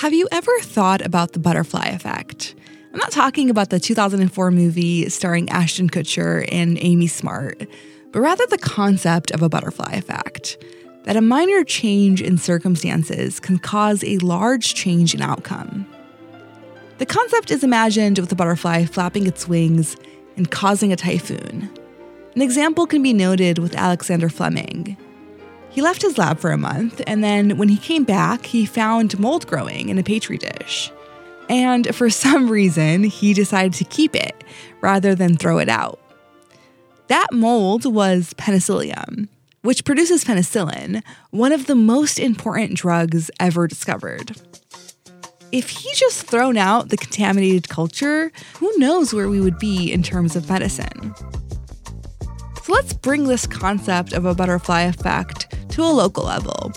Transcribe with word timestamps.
Have 0.00 0.14
you 0.14 0.28
ever 0.32 0.58
thought 0.62 1.04
about 1.04 1.34
the 1.34 1.38
butterfly 1.38 1.88
effect? 1.88 2.54
I'm 2.90 2.98
not 2.98 3.10
talking 3.10 3.50
about 3.50 3.68
the 3.68 3.78
2004 3.78 4.50
movie 4.50 5.06
starring 5.10 5.50
Ashton 5.50 5.90
Kutcher 5.90 6.48
and 6.50 6.78
Amy 6.80 7.06
Smart, 7.06 7.66
but 8.10 8.20
rather 8.20 8.46
the 8.46 8.56
concept 8.56 9.30
of 9.30 9.42
a 9.42 9.50
butterfly 9.50 9.92
effect 9.92 10.56
that 11.04 11.18
a 11.18 11.20
minor 11.20 11.64
change 11.64 12.22
in 12.22 12.38
circumstances 12.38 13.38
can 13.40 13.58
cause 13.58 14.02
a 14.02 14.16
large 14.20 14.72
change 14.72 15.12
in 15.14 15.20
outcome. 15.20 15.86
The 16.96 17.04
concept 17.04 17.50
is 17.50 17.62
imagined 17.62 18.18
with 18.18 18.32
a 18.32 18.36
butterfly 18.36 18.86
flapping 18.86 19.26
its 19.26 19.46
wings 19.46 19.98
and 20.34 20.50
causing 20.50 20.94
a 20.94 20.96
typhoon. 20.96 21.68
An 22.34 22.40
example 22.40 22.86
can 22.86 23.02
be 23.02 23.12
noted 23.12 23.58
with 23.58 23.76
Alexander 23.76 24.30
Fleming. 24.30 24.96
He 25.70 25.82
left 25.82 26.02
his 26.02 26.18
lab 26.18 26.40
for 26.40 26.50
a 26.50 26.58
month, 26.58 27.00
and 27.06 27.22
then 27.22 27.56
when 27.56 27.68
he 27.68 27.76
came 27.76 28.02
back, 28.02 28.44
he 28.46 28.66
found 28.66 29.18
mold 29.20 29.46
growing 29.46 29.88
in 29.88 29.98
a 29.98 30.02
petri 30.02 30.36
dish. 30.36 30.90
And 31.48 31.94
for 31.94 32.10
some 32.10 32.50
reason, 32.50 33.04
he 33.04 33.32
decided 33.32 33.74
to 33.74 33.84
keep 33.84 34.16
it 34.16 34.44
rather 34.80 35.14
than 35.14 35.36
throw 35.36 35.58
it 35.58 35.68
out. 35.68 36.00
That 37.06 37.28
mold 37.32 37.92
was 37.92 38.34
penicillium, 38.34 39.28
which 39.62 39.84
produces 39.84 40.24
penicillin, 40.24 41.02
one 41.30 41.52
of 41.52 41.66
the 41.66 41.74
most 41.74 42.18
important 42.18 42.76
drugs 42.76 43.30
ever 43.38 43.66
discovered. 43.66 44.40
If 45.52 45.70
he 45.70 45.92
just 45.94 46.26
thrown 46.26 46.56
out 46.56 46.88
the 46.88 46.96
contaminated 46.96 47.68
culture, 47.68 48.30
who 48.54 48.72
knows 48.78 49.12
where 49.12 49.28
we 49.28 49.40
would 49.40 49.58
be 49.58 49.92
in 49.92 50.02
terms 50.02 50.36
of 50.36 50.48
medicine? 50.48 51.14
So 52.62 52.72
let's 52.72 52.92
bring 52.92 53.24
this 53.24 53.46
concept 53.46 54.12
of 54.12 54.24
a 54.24 54.34
butterfly 54.34 54.82
effect 54.82 55.52
to 55.70 55.82
a 55.82 55.92
local 55.92 56.24
level 56.24 56.72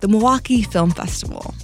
the 0.00 0.08
Milwaukee 0.08 0.62
Film 0.62 0.90
Festival. 0.90 1.54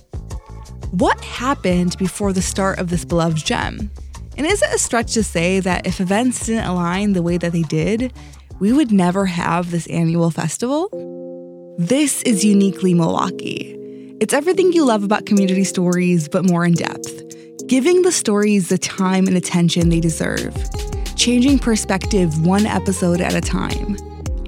What 0.91 1.21
happened 1.23 1.97
before 1.99 2.33
the 2.33 2.43
start 2.43 2.79
of 2.79 2.91
this 2.91 3.05
beloved 3.05 3.45
gem? 3.45 3.91
And 4.37 4.47
is 4.47 4.63
it 4.63 4.74
a 4.74 4.79
stretch 4.79 5.15
to 5.15 5.23
say 5.23 5.61
that 5.61 5.87
if 5.87 6.01
events 6.01 6.47
didn't 6.47 6.65
align 6.65 7.13
the 7.13 7.23
way 7.23 7.37
that 7.39 7.52
they 7.52 7.63
did, 7.63 8.13
we 8.59 8.73
would 8.73 8.91
never 8.91 9.27
have 9.27 9.71
this 9.71 9.87
annual 9.89 10.30
festival? 10.30 10.89
This 11.79 12.23
is 12.23 12.45
uniquely 12.45 12.95
Milwaukee. 12.95 13.77
It's 14.21 14.33
everything 14.33 14.73
you 14.73 14.85
love 14.85 15.02
about 15.02 15.27
community 15.27 15.65
stories, 15.65 16.29
but 16.29 16.45
more 16.45 16.65
in 16.65 16.74
depth, 16.74 17.67
giving 17.67 18.02
the 18.02 18.13
stories 18.13 18.69
the 18.69 18.79
time 18.79 19.27
and 19.27 19.37
attention 19.37 19.89
they 19.89 20.01
deserve, 20.01 20.55
changing 21.17 21.59
perspective 21.59 22.46
one 22.46 22.67
episode 22.67 23.21
at 23.21 23.35
a 23.35 23.41
time. 23.41 23.96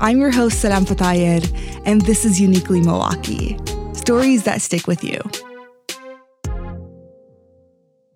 I'm 0.05 0.21
your 0.21 0.31
host, 0.31 0.61
Salam 0.61 0.85
Fatayer, 0.85 1.43
and 1.87 2.03
this 2.03 2.27
is 2.27 2.39
Uniquely 2.39 2.83
Milwaukee 2.83 3.57
stories 3.95 4.43
that 4.43 4.61
stick 4.61 4.87
with 4.87 5.03
you. 5.03 5.19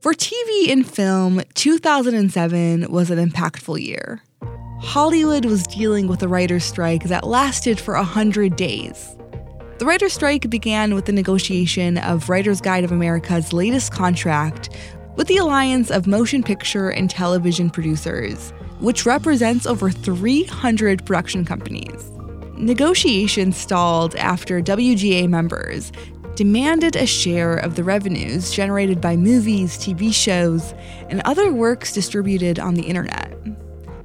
For 0.02 0.12
TV 0.12 0.70
and 0.70 0.86
film, 0.86 1.40
2007 1.54 2.92
was 2.92 3.10
an 3.10 3.18
impactful 3.18 3.82
year. 3.82 4.22
Hollywood 4.82 5.46
was 5.46 5.66
dealing 5.66 6.08
with 6.08 6.22
a 6.22 6.28
writer's 6.28 6.64
strike 6.64 7.04
that 7.04 7.26
lasted 7.26 7.80
for 7.80 7.94
100 7.94 8.54
days. 8.54 9.16
The 9.78 9.86
writer's 9.86 10.12
strike 10.12 10.50
began 10.50 10.94
with 10.94 11.06
the 11.06 11.12
negotiation 11.12 11.96
of 11.96 12.28
Writers 12.28 12.60
Guild 12.60 12.84
of 12.84 12.92
America's 12.92 13.54
latest 13.54 13.92
contract 13.92 14.68
with 15.16 15.26
the 15.26 15.38
Alliance 15.38 15.90
of 15.90 16.06
Motion 16.06 16.42
Picture 16.42 16.90
and 16.90 17.08
Television 17.08 17.70
Producers, 17.70 18.52
which 18.80 19.06
represents 19.06 19.66
over 19.66 19.90
300 19.90 21.04
production 21.04 21.44
companies. 21.44 22.10
Negotiations 22.56 23.56
stalled 23.56 24.14
after 24.16 24.60
WGA 24.60 25.28
members 25.28 25.92
demanded 26.34 26.94
a 26.96 27.06
share 27.06 27.56
of 27.56 27.74
the 27.74 27.84
revenues 27.84 28.52
generated 28.52 29.00
by 29.00 29.16
movies, 29.16 29.76
TV 29.76 30.12
shows, 30.12 30.72
and 31.08 31.20
other 31.24 31.52
works 31.52 31.92
distributed 31.92 32.58
on 32.58 32.74
the 32.74 32.82
internet. 32.82 33.36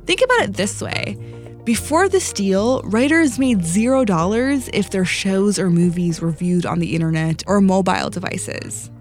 Think 0.06 0.22
about 0.22 0.42
it 0.42 0.54
this 0.54 0.82
way 0.82 1.18
before 1.64 2.10
this 2.10 2.34
deal, 2.34 2.82
writers 2.82 3.40
made 3.40 3.64
zero 3.64 4.04
dollars 4.04 4.70
if 4.74 4.90
their 4.90 5.06
shows 5.06 5.58
or 5.58 5.70
movies 5.70 6.20
were 6.20 6.32
viewed 6.32 6.66
on 6.66 6.80
the 6.80 6.94
internet 6.94 7.42
or 7.48 7.62
mobile 7.62 8.10
devices. 8.10 8.92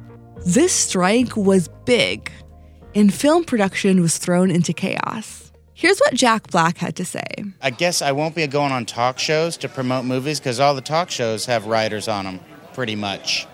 This 0.46 0.72
strike 0.72 1.36
was 1.36 1.68
big, 1.84 2.30
and 2.94 3.12
film 3.12 3.42
production 3.44 4.00
was 4.00 4.16
thrown 4.16 4.48
into 4.48 4.72
chaos. 4.72 5.51
Here's 5.74 5.98
what 5.98 6.14
Jack 6.14 6.50
Black 6.50 6.78
had 6.78 6.96
to 6.96 7.04
say. 7.04 7.24
I 7.60 7.70
guess 7.70 8.02
I 8.02 8.12
won't 8.12 8.34
be 8.34 8.46
going 8.46 8.72
on 8.72 8.84
talk 8.84 9.18
shows 9.18 9.56
to 9.58 9.68
promote 9.68 10.04
movies 10.04 10.38
because 10.38 10.60
all 10.60 10.74
the 10.74 10.80
talk 10.82 11.10
shows 11.10 11.46
have 11.46 11.66
writers 11.66 12.08
on 12.08 12.24
them 12.24 12.40
pretty 12.74 12.94
much. 12.94 13.46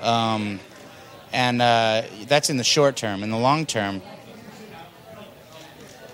Um, 0.00 0.60
and 1.32 1.60
uh, 1.60 2.02
that's 2.26 2.50
in 2.50 2.56
the 2.56 2.64
short 2.64 2.96
term. 2.96 3.22
In 3.22 3.30
the 3.30 3.38
long 3.38 3.66
term, 3.66 4.02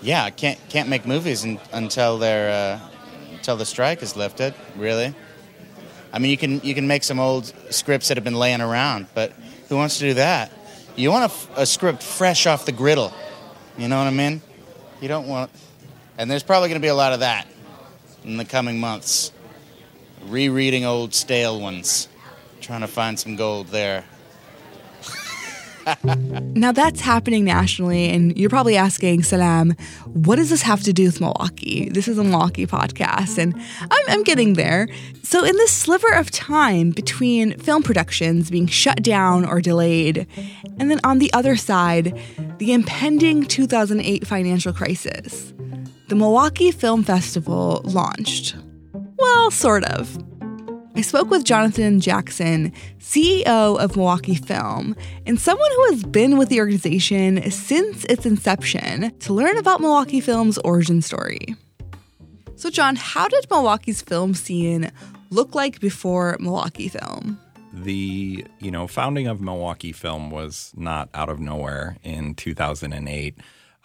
yeah, 0.01 0.29
can't 0.29 0.59
can't 0.69 0.89
make 0.89 1.05
movies 1.05 1.43
in, 1.43 1.59
until 1.71 2.17
they're 2.17 2.79
uh, 2.81 2.89
until 3.33 3.57
the 3.57 3.65
strike 3.65 4.03
is 4.03 4.15
lifted. 4.15 4.53
Really, 4.75 5.15
I 6.13 6.19
mean, 6.19 6.31
you 6.31 6.37
can 6.37 6.61
you 6.61 6.75
can 6.75 6.87
make 6.87 7.03
some 7.03 7.19
old 7.19 7.53
scripts 7.69 8.09
that 8.09 8.17
have 8.17 8.23
been 8.23 8.35
laying 8.35 8.61
around, 8.61 9.07
but 9.13 9.31
who 9.69 9.75
wants 9.75 9.99
to 9.99 10.05
do 10.05 10.13
that? 10.15 10.51
You 10.95 11.11
want 11.11 11.31
a, 11.31 11.61
a 11.61 11.65
script 11.65 12.03
fresh 12.03 12.47
off 12.47 12.65
the 12.65 12.71
griddle. 12.71 13.13
You 13.77 13.87
know 13.87 13.97
what 13.97 14.07
I 14.07 14.11
mean? 14.11 14.41
You 14.99 15.07
don't 15.07 15.27
want, 15.27 15.51
and 16.17 16.29
there's 16.29 16.41
probably 16.41 16.69
going 16.69 16.81
to 16.81 16.85
be 16.85 16.89
a 16.89 16.95
lot 16.95 17.13
of 17.13 17.19
that 17.19 17.47
in 18.23 18.37
the 18.37 18.45
coming 18.45 18.79
months. 18.79 19.31
Rereading 20.23 20.85
old 20.85 21.13
stale 21.13 21.59
ones 21.59 22.07
trying 22.61 22.81
to 22.81 22.87
find 22.87 23.19
some 23.19 23.35
gold 23.35 23.67
there. 23.67 24.03
Now 26.55 26.71
that's 26.71 27.01
happening 27.01 27.45
nationally, 27.45 28.09
and 28.09 28.37
you're 28.37 28.49
probably 28.49 28.75
asking, 28.75 29.23
Salam, 29.23 29.71
what 30.05 30.35
does 30.35 30.49
this 30.49 30.61
have 30.61 30.83
to 30.83 30.93
do 30.93 31.05
with 31.05 31.21
Milwaukee? 31.21 31.89
This 31.89 32.07
is 32.07 32.17
a 32.17 32.23
Milwaukee 32.23 32.65
podcast, 32.65 33.37
and 33.37 33.55
I'm, 33.79 34.05
I'm 34.09 34.23
getting 34.23 34.53
there. 34.53 34.87
So, 35.23 35.43
in 35.43 35.55
this 35.55 35.71
sliver 35.71 36.11
of 36.13 36.31
time 36.31 36.91
between 36.91 37.57
film 37.59 37.83
productions 37.83 38.49
being 38.49 38.67
shut 38.67 39.01
down 39.01 39.45
or 39.45 39.61
delayed, 39.61 40.27
and 40.79 40.91
then 40.91 40.99
on 41.03 41.19
the 41.19 41.31
other 41.33 41.55
side, 41.55 42.19
the 42.57 42.73
impending 42.73 43.43
2008 43.43 44.27
financial 44.27 44.73
crisis, 44.73 45.53
the 46.07 46.15
Milwaukee 46.15 46.71
Film 46.71 47.03
Festival 47.03 47.81
launched. 47.83 48.55
Well, 49.17 49.51
sort 49.51 49.83
of. 49.85 50.26
I 50.97 51.01
spoke 51.01 51.29
with 51.29 51.43
Jonathan 51.43 51.99
Jackson, 51.99 52.73
CEO 52.97 53.79
of 53.79 53.95
Milwaukee 53.95 54.33
Film, 54.33 54.95
and 55.27 55.39
someone 55.39 55.69
who 55.75 55.91
has 55.91 56.03
been 56.03 56.39
with 56.39 56.49
the 56.49 56.59
organization 56.59 57.51
since 57.51 58.03
its 58.05 58.25
inception 58.25 59.15
to 59.19 59.31
learn 59.31 59.59
about 59.59 59.79
Milwaukee 59.79 60.21
Film's 60.21 60.57
origin 60.59 61.03
story. 61.03 61.55
So, 62.55 62.71
John, 62.71 62.95
how 62.95 63.27
did 63.27 63.45
Milwaukee's 63.51 64.01
film 64.01 64.33
scene 64.33 64.91
look 65.29 65.53
like 65.53 65.79
before 65.79 66.35
Milwaukee 66.39 66.87
Film? 66.87 67.39
The 67.71 68.43
you 68.57 68.71
know 68.71 68.87
founding 68.87 69.27
of 69.27 69.39
Milwaukee 69.39 69.91
Film 69.91 70.31
was 70.31 70.73
not 70.75 71.09
out 71.13 71.29
of 71.29 71.39
nowhere 71.39 71.97
in 72.01 72.33
2008. 72.33 73.37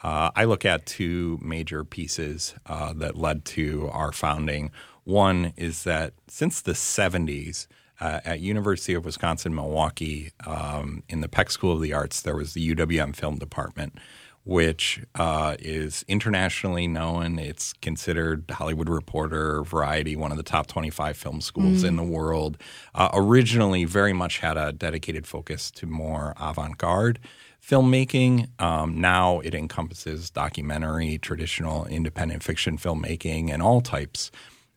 Uh, 0.03 0.31
I 0.35 0.45
look 0.45 0.65
at 0.65 0.87
two 0.87 1.39
major 1.43 1.85
pieces 1.85 2.55
uh, 2.65 2.95
that 2.95 3.17
led 3.17 3.45
to 3.45 3.91
our 3.93 4.13
founding. 4.13 4.71
One 5.05 5.53
is 5.57 5.85
that 5.85 6.15
since 6.29 6.61
the 6.61 6.73
70s, 6.73 7.67
uh, 8.01 8.21
at 8.25 8.41
University 8.41 8.95
of 8.95 9.05
Wisconsin 9.05 9.55
Milwaukee, 9.55 10.33
um, 10.45 11.05
in 11.09 11.21
the 11.21 11.29
Peck 11.29 11.51
School 11.51 11.73
of 11.73 11.81
the 11.81 11.93
Arts, 11.93 12.21
there 12.21 12.35
was 12.35 12.53
the 12.53 12.75
UWM 12.75 13.15
Film 13.15 13.39
Department, 13.39 13.97
which 14.45 15.01
uh, 15.15 15.55
is 15.61 16.05
internationally 16.09 16.89
known. 16.89 17.39
It's 17.39 17.73
considered 17.75 18.51
Hollywood 18.51 18.89
Reporter, 18.89 19.63
Variety, 19.63 20.17
one 20.17 20.33
of 20.33 20.37
the 20.37 20.43
top 20.43 20.67
25 20.67 21.17
film 21.17 21.41
schools 21.41 21.85
mm. 21.85 21.89
in 21.89 21.97
the 21.97 22.03
world. 22.03 22.59
Uh, 22.93 23.11
originally, 23.13 23.85
very 23.85 24.13
much 24.13 24.39
had 24.39 24.57
a 24.57 24.73
dedicated 24.73 25.27
focus 25.27 25.71
to 25.73 25.87
more 25.87 26.35
avant-garde 26.41 27.21
filmmaking. 27.65 28.49
Um, 28.61 29.01
now 29.01 29.39
it 29.41 29.55
encompasses 29.55 30.29
documentary, 30.31 31.19
traditional 31.19 31.87
independent 31.87 32.43
fiction 32.43 32.77
filmmaking, 32.77 33.53
and 33.53 33.63
all 33.63 33.81
types 33.81 34.33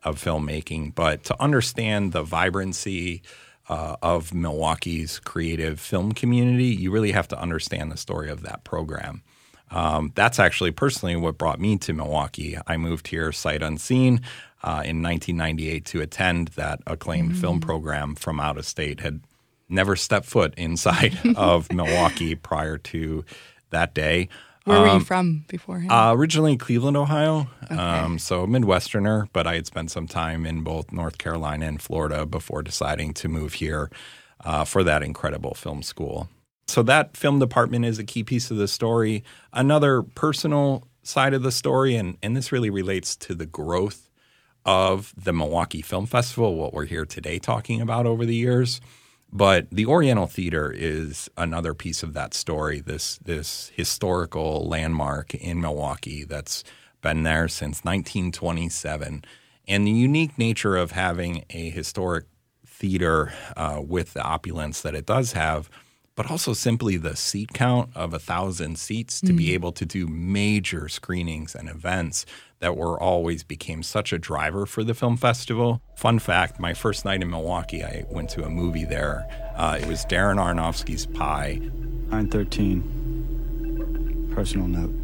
of 0.06 0.24
filmmaking, 0.24 0.96
but 0.96 1.24
to 1.25 1.42
understand 1.42 2.13
the 2.13 2.24
vibrancy 2.24 3.22
uh, 3.68 3.96
of 4.02 4.34
Milwaukee's 4.34 5.19
creative 5.19 5.80
film 5.80 6.13
community, 6.13 6.66
you 6.66 6.92
really 6.92 7.12
have 7.12 7.28
to 7.30 7.40
understand 7.40 7.92
the 7.92 7.98
story 7.98 8.30
of 8.30 8.44
that 8.44 8.63
program. 8.63 9.24
Um, 9.72 10.12
that's 10.16 10.40
actually 10.40 10.72
personally 10.72 11.16
what 11.16 11.38
brought 11.38 11.60
me 11.60 11.78
to 11.80 11.94
Milwaukee. 11.94 12.57
I 12.68 12.78
moved 12.78 13.07
here 13.07 13.31
sight 13.31 13.63
unseen 13.63 14.22
uh, 14.63 14.84
in 14.86 15.02
1998 15.02 15.86
to 15.86 16.02
attend 16.02 16.50
that 16.50 16.81
acclaimed 16.86 17.31
mm-hmm. 17.31 17.42
film 17.42 17.60
program 17.60 18.16
from 18.16 18.40
out 18.40 18.57
of 18.57 18.66
state. 18.66 19.00
Had 19.00 19.22
never 19.68 19.96
stepped 19.96 20.28
foot 20.28 20.54
inside 20.56 21.18
of 21.36 21.72
Milwaukee 21.74 22.36
prior 22.36 22.78
to 22.78 23.25
that 23.72 23.94
day. 23.96 24.30
Where 24.65 24.79
were 24.81 24.88
you 24.88 24.94
um, 24.94 25.06
from 25.06 25.45
beforehand? 25.47 25.91
Uh, 25.91 26.13
originally 26.15 26.57
Cleveland, 26.57 26.97
Ohio. 26.97 27.47
Okay. 27.63 27.75
Um, 27.75 28.19
so 28.19 28.45
Midwesterner, 28.47 29.27
but 29.31 29.47
I 29.47 29.56
had 29.56 29.65
spent 29.67 29.91
some 29.91 30.07
time 30.07 30.45
in 30.45 30.62
both 30.63 30.91
North 30.91 31.17
Carolina 31.17 31.67
and 31.67 31.81
Florida 31.81 32.25
before 32.25 32.62
deciding 32.63 33.13
to 33.15 33.29
move 33.29 33.53
here. 33.53 33.89
uh, 34.44 34.63
for 34.65 34.83
that 34.83 35.03
incredible 35.03 35.53
film 35.53 35.81
school. 35.81 36.29
So 36.67 36.83
that 36.83 37.15
film 37.15 37.39
department 37.39 37.85
is 37.85 38.00
a 38.00 38.03
key 38.03 38.23
piece 38.23 38.51
of 38.51 38.57
the 38.57 38.67
story. 38.67 39.23
Another 39.53 40.01
personal 40.01 40.88
side 41.03 41.33
of 41.33 41.44
the 41.44 41.51
story, 41.51 41.95
and, 41.95 42.18
and 42.23 42.35
this 42.35 42.51
really 42.51 42.69
relates 42.69 43.15
to 43.18 43.35
the 43.35 43.45
growth 43.45 44.09
of 44.65 45.13
the 45.15 45.31
Milwaukee 45.31 45.81
Film 45.83 46.07
Festival, 46.07 46.56
what 46.56 46.73
we're 46.73 46.85
here 46.85 47.06
today 47.06 47.38
talking 47.38 47.81
about 47.81 48.06
over 48.07 48.25
the 48.25 48.35
years. 48.35 48.81
But 49.35 49.69
the 49.69 49.85
Oriental 49.85 50.27
Theater 50.27 50.71
is 50.73 51.29
another 51.35 51.73
piece 51.73 52.03
of 52.03 52.13
that 52.13 52.33
story, 52.33 52.79
this 52.79 53.17
this 53.17 53.69
historical 53.75 54.65
landmark 54.65 55.35
in 55.35 55.59
Milwaukee 55.59 56.23
that's 56.23 56.63
been 57.01 57.23
there 57.23 57.49
since 57.49 57.83
1927. 57.83 59.25
And 59.67 59.85
the 59.85 59.91
unique 59.91 60.37
nature 60.37 60.77
of 60.77 60.91
having 60.91 61.43
a 61.49 61.69
historic 61.69 62.27
theater 62.65 63.33
uh, 63.57 63.81
with 63.85 64.13
the 64.13 64.21
opulence 64.21 64.79
that 64.81 64.95
it 64.95 65.05
does 65.05 65.33
have– 65.33 65.69
but 66.15 66.31
also 66.31 66.53
simply 66.53 66.97
the 66.97 67.15
seat 67.15 67.53
count 67.53 67.89
of 67.95 68.13
a 68.13 68.19
thousand 68.19 68.79
seats 68.79 69.19
to 69.21 69.33
mm. 69.33 69.37
be 69.37 69.53
able 69.53 69.71
to 69.73 69.85
do 69.85 70.07
major 70.07 70.87
screenings 70.87 71.53
and 71.53 71.69
events 71.69 72.25
that 72.65 72.75
were 72.75 73.00
always 73.00 73.44
became 73.44 73.83
such 73.83 74.12
a 74.12 74.17
driver 74.17 74.65
for 74.65 74.83
the 74.83 74.95
film 74.95 75.17
festival. 75.17 75.83
Fun 75.94 76.17
fact: 76.17 76.59
my 76.59 76.73
first 76.73 77.06
night 77.06 77.21
in 77.21 77.29
Milwaukee, 77.29 77.83
I 77.83 78.06
went 78.09 78.31
to 78.31 78.44
a 78.44 78.50
movie 78.50 78.85
there. 78.85 79.27
Uh, 79.56 79.77
it 79.79 79.88
was 79.88 80.03
Darren 80.06 80.38
Aronofsky's 80.38 81.06
Pi. 81.06 81.59
913. 82.09 84.31
Personal 84.33 84.67
note. 84.67 84.95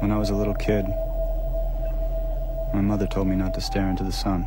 When 0.00 0.10
I 0.10 0.16
was 0.16 0.30
a 0.30 0.34
little 0.34 0.54
kid, 0.54 0.86
my 2.72 2.80
mother 2.80 3.06
told 3.06 3.28
me 3.28 3.36
not 3.36 3.52
to 3.52 3.60
stare 3.60 3.90
into 3.90 4.02
the 4.02 4.10
sun. 4.10 4.46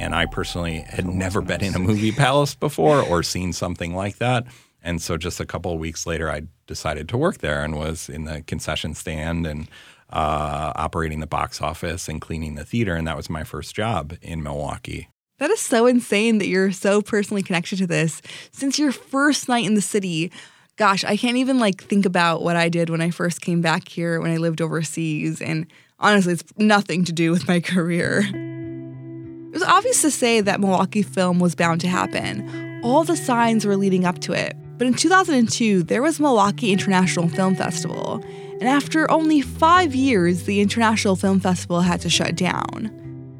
And 0.00 0.12
I 0.12 0.26
personally 0.26 0.84
had 0.88 1.06
never 1.06 1.40
been 1.40 1.62
in 1.62 1.76
a 1.76 1.78
movie 1.78 2.10
palace 2.10 2.56
before 2.56 3.00
or 3.00 3.22
seen 3.22 3.52
something 3.52 3.94
like 3.94 4.18
that. 4.18 4.44
And 4.82 5.00
so 5.00 5.16
just 5.16 5.38
a 5.38 5.46
couple 5.46 5.72
of 5.72 5.78
weeks 5.78 6.04
later, 6.04 6.28
I 6.28 6.48
decided 6.72 7.06
to 7.10 7.18
work 7.18 7.38
there 7.38 7.62
and 7.62 7.76
was 7.76 8.08
in 8.08 8.24
the 8.24 8.42
concession 8.42 8.94
stand 8.94 9.46
and 9.46 9.68
uh, 10.08 10.72
operating 10.74 11.20
the 11.20 11.26
box 11.26 11.60
office 11.60 12.08
and 12.08 12.18
cleaning 12.20 12.54
the 12.54 12.64
theater. 12.64 12.94
And 12.94 13.06
that 13.06 13.16
was 13.16 13.28
my 13.28 13.44
first 13.44 13.74
job 13.74 14.14
in 14.22 14.42
Milwaukee. 14.42 15.08
That 15.38 15.50
is 15.50 15.60
so 15.60 15.86
insane 15.86 16.38
that 16.38 16.46
you're 16.46 16.72
so 16.72 17.02
personally 17.02 17.42
connected 17.42 17.76
to 17.78 17.86
this 17.86 18.22
since 18.52 18.78
your 18.78 18.92
first 18.92 19.48
night 19.48 19.66
in 19.66 19.74
the 19.74 19.82
city. 19.82 20.30
Gosh, 20.76 21.04
I 21.04 21.16
can't 21.16 21.36
even 21.36 21.58
like 21.58 21.82
think 21.82 22.06
about 22.06 22.42
what 22.42 22.56
I 22.56 22.68
did 22.68 22.88
when 22.88 23.02
I 23.02 23.10
first 23.10 23.40
came 23.40 23.60
back 23.60 23.88
here 23.88 24.20
when 24.20 24.30
I 24.30 24.36
lived 24.38 24.62
overseas. 24.62 25.42
And 25.42 25.66
honestly, 25.98 26.34
it's 26.34 26.44
nothing 26.56 27.04
to 27.04 27.12
do 27.12 27.30
with 27.30 27.48
my 27.48 27.60
career. 27.74 28.20
It 28.20 29.54
was 29.54 29.62
obvious 29.62 30.00
to 30.02 30.10
say 30.10 30.40
that 30.40 30.60
Milwaukee 30.60 31.02
film 31.02 31.38
was 31.38 31.54
bound 31.54 31.82
to 31.82 31.88
happen. 31.88 32.80
All 32.82 33.04
the 33.04 33.16
signs 33.16 33.66
were 33.66 33.76
leading 33.76 34.06
up 34.06 34.18
to 34.20 34.32
it. 34.32 34.56
But 34.82 34.88
in 34.88 34.94
2002, 34.94 35.84
there 35.84 36.02
was 36.02 36.18
Milwaukee 36.18 36.72
International 36.72 37.28
Film 37.28 37.54
Festival. 37.54 38.20
And 38.58 38.64
after 38.64 39.08
only 39.12 39.40
five 39.40 39.94
years, 39.94 40.42
the 40.42 40.60
International 40.60 41.14
Film 41.14 41.38
Festival 41.38 41.82
had 41.82 42.00
to 42.00 42.10
shut 42.10 42.34
down. 42.34 42.90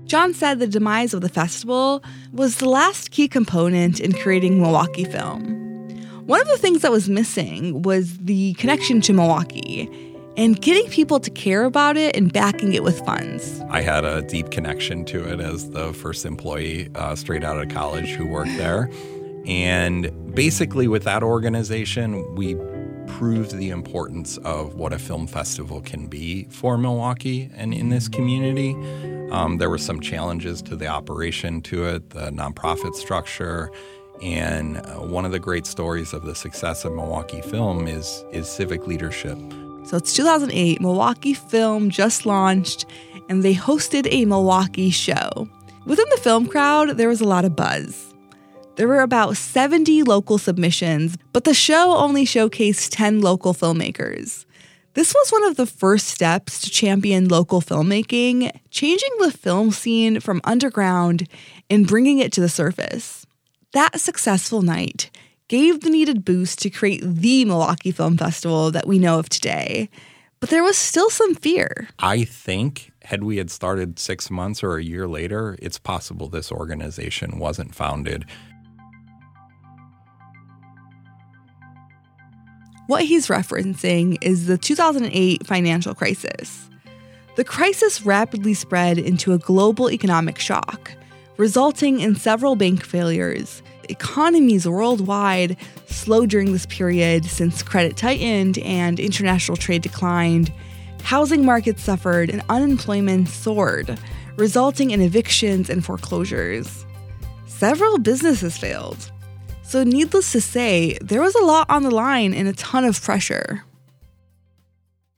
John 0.05 0.35
said 0.35 0.61
the 0.61 0.69
demise 0.69 1.13
of 1.13 1.21
the 1.21 1.29
festival 1.29 2.05
was 2.33 2.59
the 2.59 2.69
last 2.69 3.11
key 3.11 3.27
component 3.27 3.99
in 3.99 4.13
creating 4.13 4.61
Milwaukee 4.63 5.03
film. 5.03 5.89
One 6.27 6.41
of 6.41 6.47
the 6.47 6.59
things 6.59 6.83
that 6.83 6.93
was 6.93 7.09
missing 7.09 7.83
was 7.83 8.19
the 8.19 8.55
connection 8.55 9.01
to 9.01 9.13
Milwaukee 9.13 9.91
and 10.37 10.63
getting 10.63 10.89
people 10.93 11.19
to 11.19 11.31
care 11.31 11.65
about 11.65 11.97
it 11.97 12.17
and 12.17 12.33
backing 12.33 12.73
it 12.73 12.85
with 12.85 13.05
funds. 13.05 13.61
I 13.69 13.81
had 13.81 14.05
a 14.05 14.23
deep 14.23 14.53
connection 14.53 15.05
to 15.07 15.25
it 15.25 15.41
as 15.41 15.71
the 15.71 15.93
first 15.93 16.25
employee 16.25 16.89
uh, 16.95 17.17
straight 17.17 17.43
out 17.43 17.61
of 17.61 17.69
college 17.69 18.11
who 18.11 18.29
worked 18.29 18.57
there. 18.57 18.89
And 19.47 20.35
basically, 20.35 20.89
with 20.89 21.05
that 21.05 21.23
organization, 21.23 22.35
we 22.35 22.55
proved 23.07 23.57
the 23.57 23.71
importance 23.71 24.39
of 24.39 24.75
what 24.75 24.93
a 24.93 24.99
film 24.99 25.27
festival 25.27 25.81
can 25.81 26.07
be 26.07 26.45
for 26.45 26.79
Milwaukee 26.79 27.51
and 27.55 27.75
in 27.75 27.89
this 27.89 28.09
community. 28.09 28.75
Um, 29.31 29.59
there 29.59 29.71
were 29.71 29.79
some 29.79 30.01
challenges 30.01 30.63
to 30.63 30.77
the 30.77 30.87
operation 30.87 31.61
to 31.63 31.85
it, 31.85 32.11
the 32.11 32.31
nonprofit 32.31 32.95
structure. 32.95 33.71
And 34.23 34.79
uh, 34.79 35.01
one 35.01 35.25
of 35.25 35.33
the 35.33 35.39
great 35.39 35.67
stories 35.67 36.13
of 36.13 36.25
the 36.25 36.35
success 36.35 36.85
of 36.85 36.95
Milwaukee 36.95 37.43
Film 37.43 37.89
is, 37.89 38.25
is 38.31 38.49
civic 38.49 38.87
leadership. 38.87 39.39
So 39.85 39.97
it's 39.97 40.13
2008, 40.15 40.81
Milwaukee 40.81 41.35
Film 41.35 41.91
just 41.91 42.25
launched, 42.25 42.87
and 43.29 43.43
they 43.43 43.55
hosted 43.55 44.07
a 44.11 44.25
Milwaukee 44.27 44.91
show. 44.91 45.49
Within 45.87 46.07
the 46.11 46.19
film 46.19 46.47
crowd, 46.47 46.91
there 46.91 47.09
was 47.09 47.21
a 47.21 47.25
lot 47.25 47.45
of 47.45 47.57
buzz. 47.57 48.12
There 48.77 48.89
were 48.89 49.03
about 49.03 49.37
70 49.37 50.03
local 50.03 50.39
submissions, 50.39 51.19
but 51.35 51.45
the 51.45 51.53
show 51.53 51.95
only 51.95 52.25
showcased 52.25 52.89
10 52.91 53.21
local 53.21 53.53
filmmakers. 53.53 54.47
This 54.95 55.13
was 55.15 55.31
one 55.31 55.45
of 55.45 55.57
the 55.57 55.67
first 55.67 56.09
steps 56.09 56.61
to 56.63 56.71
champion 56.71 57.29
local 57.29 57.61
filmmaking, 57.61 58.51
changing 58.71 59.11
the 59.19 59.31
film 59.31 59.73
scene 59.73 60.21
from 60.21 60.41
underground 60.45 61.29
and 61.69 61.87
bringing 61.87 62.19
it 62.19 62.33
to 62.33 62.41
the 62.41 62.49
surface. 62.49 63.27
That 63.73 64.01
successful 64.01 64.63
night 64.63 65.11
gave 65.49 65.81
the 65.81 65.91
needed 65.91 66.25
boost 66.25 66.59
to 66.61 66.71
create 66.71 67.03
the 67.05 67.45
Milwaukee 67.45 67.91
Film 67.91 68.17
Festival 68.17 68.71
that 68.71 68.87
we 68.87 68.99
know 68.99 69.19
of 69.19 69.29
today. 69.29 69.91
But 70.41 70.49
there 70.49 70.65
was 70.65 70.79
still 70.79 71.11
some 71.11 71.35
fear. 71.35 71.89
I 71.99 72.25
think 72.25 72.91
had 73.05 73.23
we 73.23 73.37
had 73.37 73.51
started 73.51 73.99
six 73.99 74.31
months 74.31 74.63
or 74.63 74.77
a 74.77 74.85
year 74.85 75.07
later, 75.07 75.57
it's 75.61 75.79
possible 75.79 76.29
this 76.29 76.51
organization 76.51 77.39
wasn't 77.39 77.75
founded. 77.75 78.25
What 82.89 83.05
he's 83.05 83.29
referencing 83.29 84.19
is 84.21 84.47
the 84.47 84.59
2008 84.59 85.47
financial 85.47 85.95
crisis. 85.95 86.69
The 87.37 87.45
crisis 87.45 88.05
rapidly 88.05 88.55
spread 88.55 88.99
into 88.99 89.33
a 89.33 89.39
global 89.39 89.91
economic 89.91 90.39
shock, 90.39 90.93
resulting 91.37 92.01
in 92.01 92.17
several 92.17 92.57
bank 92.57 92.85
failures 92.85 93.63
economies 93.89 94.67
worldwide 94.67 95.57
slowed 95.87 96.31
during 96.31 96.53
this 96.53 96.67
period 96.67 97.25
since 97.25 97.63
credit 97.63 97.97
tightened 97.97 98.59
and 98.59 98.99
international 98.99 99.57
trade 99.57 99.83
declined. 99.83 100.53
Housing 101.03 101.45
markets 101.45 101.83
suffered 101.83 102.31
and 102.31 102.43
unemployment 102.49 103.29
soared, 103.29 103.99
resulting 104.37 104.91
in 104.91 105.01
evictions 105.01 105.69
and 105.69 105.85
foreclosures. 105.85 106.87
Several 107.47 107.99
businesses 107.99 108.57
failed. 108.57 109.12
So, 109.73 109.85
needless 109.85 110.33
to 110.33 110.41
say, 110.43 110.99
there 111.01 111.23
was 111.23 111.35
a 111.35 111.43
lot 111.43 111.71
on 111.71 111.83
the 111.83 111.91
line 111.91 112.35
and 112.35 112.47
a 112.47 112.53
ton 112.53 112.85
of 112.85 113.01
pressure. 113.01 113.65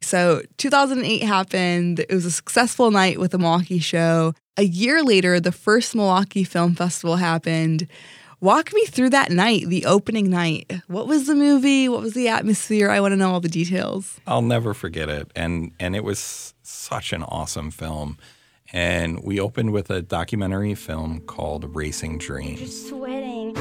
So, 0.00 0.42
2008 0.58 1.25
happened. 1.25 1.99
It 1.99 2.11
was 2.12 2.25
a 2.25 2.30
successful 2.30 2.92
night 2.92 3.18
with 3.18 3.32
the 3.32 3.38
Milwaukee 3.38 3.80
show. 3.80 4.32
A 4.56 4.62
year 4.62 5.02
later, 5.02 5.40
the 5.40 5.50
first 5.50 5.96
Milwaukee 5.96 6.44
Film 6.44 6.76
Festival 6.76 7.16
happened. 7.16 7.88
Walk 8.40 8.73
me 8.73 8.84
through 8.84 9.11
that 9.11 9.32
night, 9.32 9.66
the 9.66 9.87
opening 9.87 10.30
night. 10.30 10.73
What 10.87 11.08
was 11.08 11.26
the 11.26 11.34
movie? 11.34 11.88
What 11.88 12.02
was 12.02 12.14
the 12.14 12.28
atmosphere? 12.28 12.92
I 12.92 13.00
want 13.00 13.11
to 13.11 13.16
know 13.16 13.32
all 13.32 13.40
the 13.40 13.49
details. 13.49 14.20
I'll 14.25 14.40
never 14.40 14.73
forget 14.73 15.08
it. 15.08 15.32
And 15.34 15.73
and 15.80 15.96
it 15.96 16.04
was 16.04 16.54
such 16.62 17.12
an 17.12 17.25
awesome 17.25 17.73
film. 17.73 18.18
And 18.73 19.25
we 19.25 19.40
opened 19.40 19.73
with 19.73 19.90
a 19.90 20.00
documentary 20.00 20.76
film 20.76 21.23
called 21.23 21.75
Racing 21.75 22.18
Dreams. 22.18 22.61
Just 22.61 22.88
sweating. 22.90 23.56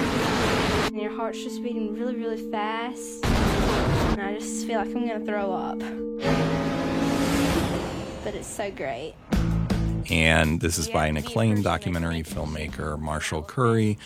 And 0.93 1.01
your 1.01 1.11
heart's 1.15 1.41
just 1.43 1.63
beating 1.63 1.95
really, 1.95 2.15
really 2.15 2.51
fast. 2.51 3.25
And 3.25 4.21
I 4.21 4.37
just 4.37 4.67
feel 4.67 4.77
like 4.77 4.95
I'm 4.95 5.07
to 5.07 5.25
throw 5.25 5.51
up. 5.51 5.79
But 8.23 8.35
it's 8.35 8.45
so 8.45 8.69
great. 8.69 9.15
And 10.11 10.61
this 10.61 10.77
is 10.77 10.87
by 10.87 11.07
an 11.07 11.17
acclaimed 11.17 11.63
documentary 11.63 12.21
filmmaker, 12.21 12.99
Marshall 12.99 13.41
Curry, 13.41 13.97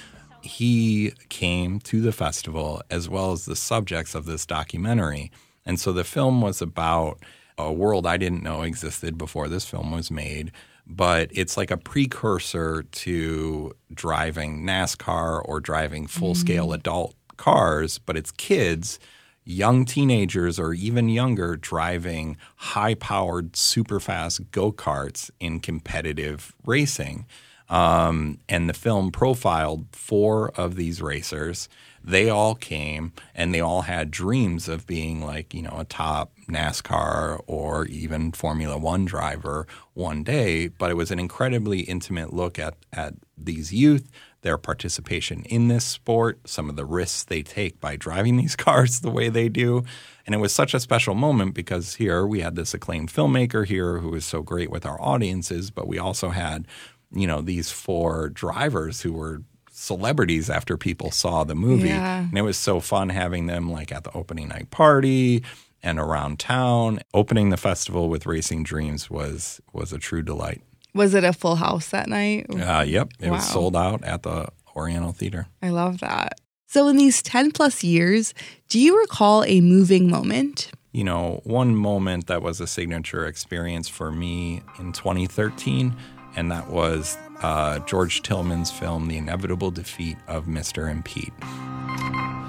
he 0.42 1.12
came 1.28 1.82
to 1.82 2.00
the 2.00 2.14
festival 2.14 2.82
as 2.90 3.10
well 3.10 3.34
as 3.34 3.44
the 3.44 3.58
subjects 3.58 4.16
of 4.16 4.24
this 4.24 4.46
documentary. 4.46 5.30
And 5.66 5.82
so 5.82 5.92
the 5.92 6.06
film 6.06 6.40
was 6.40 6.62
about 6.62 7.20
a 7.58 7.70
world 7.70 8.08
I 8.08 8.16
didn't 8.16 8.44
know 8.44 8.62
existed 8.62 9.18
before 9.18 9.50
this 9.50 9.66
film 9.66 9.92
was 9.92 10.10
made, 10.10 10.54
but 10.90 11.30
it's 11.34 11.58
like 11.58 11.70
a 11.70 11.78
precursor 11.78 12.84
to 12.84 13.74
driving 13.94 14.64
NASCAR 14.64 15.42
or 15.44 15.60
driving 15.60 16.08
full 16.08 16.34
scale 16.34 16.70
mm. 16.70 16.76
adult 16.76 17.16
cars, 17.36 17.98
but 17.98 18.16
it's 18.16 18.32
kids, 18.32 18.98
young 19.44 19.84
teenagers, 19.86 20.58
or 20.58 20.74
even 20.74 21.10
younger 21.10 21.58
driving 21.58 22.38
high 22.56 22.96
powered, 22.96 23.56
super 23.56 24.00
fast 24.00 24.50
go 24.52 24.72
karts 24.72 25.30
in 25.40 25.60
competitive 25.60 26.56
racing. 26.66 27.26
Um, 27.70 28.40
and 28.48 28.70
the 28.70 28.74
film 28.74 29.12
profiled 29.12 29.88
four 29.92 30.52
of 30.52 30.76
these 30.76 31.02
racers. 31.02 31.68
They 32.02 32.30
all 32.30 32.56
came 32.56 33.12
and 33.36 33.54
they 33.54 33.60
all 33.60 33.82
had 33.82 34.10
dreams 34.10 34.70
of 34.70 34.88
being 34.88 35.22
like, 35.22 35.54
you 35.54 35.64
know, 35.64 35.76
a 35.78 35.84
top 35.84 36.32
NASCAR 36.48 37.42
or 37.48 37.86
even 37.86 38.32
Formula 38.32 38.78
One 38.78 39.06
driver 39.06 39.68
one 39.94 40.24
day. 40.24 40.68
But 40.68 40.92
it 40.92 40.96
was 40.96 41.12
an 41.12 41.20
incredibly 41.20 41.82
intimate 41.82 42.34
look 42.34 42.58
at, 42.58 42.76
at 42.94 43.16
these 43.38 43.74
youth, 43.74 44.10
their 44.42 44.58
participation 44.58 45.44
in 45.44 45.68
this 45.68 45.86
sport, 45.86 46.40
some 46.48 46.70
of 46.70 46.76
the 46.76 46.86
risks 46.86 47.24
they 47.24 47.44
take 47.44 47.80
by 47.80 47.96
driving 47.96 48.38
these 48.38 48.56
cars 48.58 49.02
the 49.02 49.12
way 49.12 49.30
they 49.30 49.50
do. 49.50 49.84
And 50.26 50.34
it 50.34 50.40
was 50.40 50.54
such 50.54 50.74
a 50.74 50.80
special 50.80 51.16
moment 51.16 51.54
because 51.54 51.96
here 51.96 52.26
we 52.26 52.42
had 52.42 52.56
this 52.56 52.74
acclaimed 52.74 53.12
filmmaker 53.12 53.66
here 53.66 54.00
who 54.00 54.10
was 54.10 54.26
so 54.26 54.42
great 54.42 54.72
with 54.72 54.86
our 54.86 55.02
audiences, 55.02 55.72
but 55.72 55.88
we 55.88 55.98
also 55.98 56.30
had, 56.30 56.68
you 57.12 57.28
know, 57.28 57.42
these 57.42 57.72
four 57.72 58.30
drivers 58.30 59.02
who 59.02 59.14
were 59.14 59.42
celebrities 59.78 60.50
after 60.50 60.76
people 60.76 61.12
saw 61.12 61.44
the 61.44 61.54
movie. 61.54 61.90
Yeah. 61.90 62.22
And 62.22 62.38
it 62.38 62.42
was 62.42 62.58
so 62.58 62.80
fun 62.80 63.10
having 63.10 63.46
them 63.46 63.72
like 63.72 63.92
at 63.92 64.04
the 64.04 64.12
opening 64.14 64.48
night 64.48 64.72
party 64.72 65.44
and 65.88 66.00
around 66.00 66.38
town. 66.38 67.00
Opening 67.14 67.50
the 67.50 67.58
festival 67.58 68.10
with 68.10 68.26
Racing 68.26 68.64
Dreams 68.64 69.10
was 69.10 69.62
was 69.72 69.94
a 69.94 69.98
true 69.98 70.22
delight. 70.22 70.62
Was 70.94 71.14
it 71.14 71.24
a 71.24 71.32
full 71.32 71.56
house 71.56 71.90
that 71.90 72.10
night? 72.10 72.48
Uh, 72.50 72.84
yep, 72.86 73.10
it 73.20 73.30
was 73.30 73.48
sold 73.48 73.76
out 73.76 74.04
at 74.04 74.24
the 74.24 74.50
Oriental 74.76 75.14
Theater. 75.14 75.48
I 75.62 75.70
love 75.70 76.00
that. 76.00 76.42
So, 76.66 76.88
in 76.90 76.98
these 76.98 77.22
10 77.22 77.52
plus 77.52 77.84
years, 77.84 78.34
do 78.68 78.80
you 78.80 79.00
recall 79.00 79.46
a 79.46 79.62
moving 79.62 80.10
moment? 80.10 80.72
You 80.92 81.06
know, 81.06 81.40
one 81.46 81.76
moment 81.76 82.28
that 82.28 82.42
was 82.42 82.60
a 82.60 82.68
signature 82.68 83.26
experience 83.26 83.88
for 83.88 84.12
me 84.12 84.64
in 84.80 84.92
2013, 84.92 85.96
and 86.36 86.52
that 86.52 86.70
was 86.70 87.18
uh, 87.42 87.80
George 87.80 88.22
Tillman's 88.24 88.72
film, 88.72 89.08
The 89.08 89.18
Inevitable 89.18 89.72
Defeat 89.72 90.18
of 90.28 90.46
Mr. 90.46 90.92
and 90.92 91.06
Pete. 91.06 91.32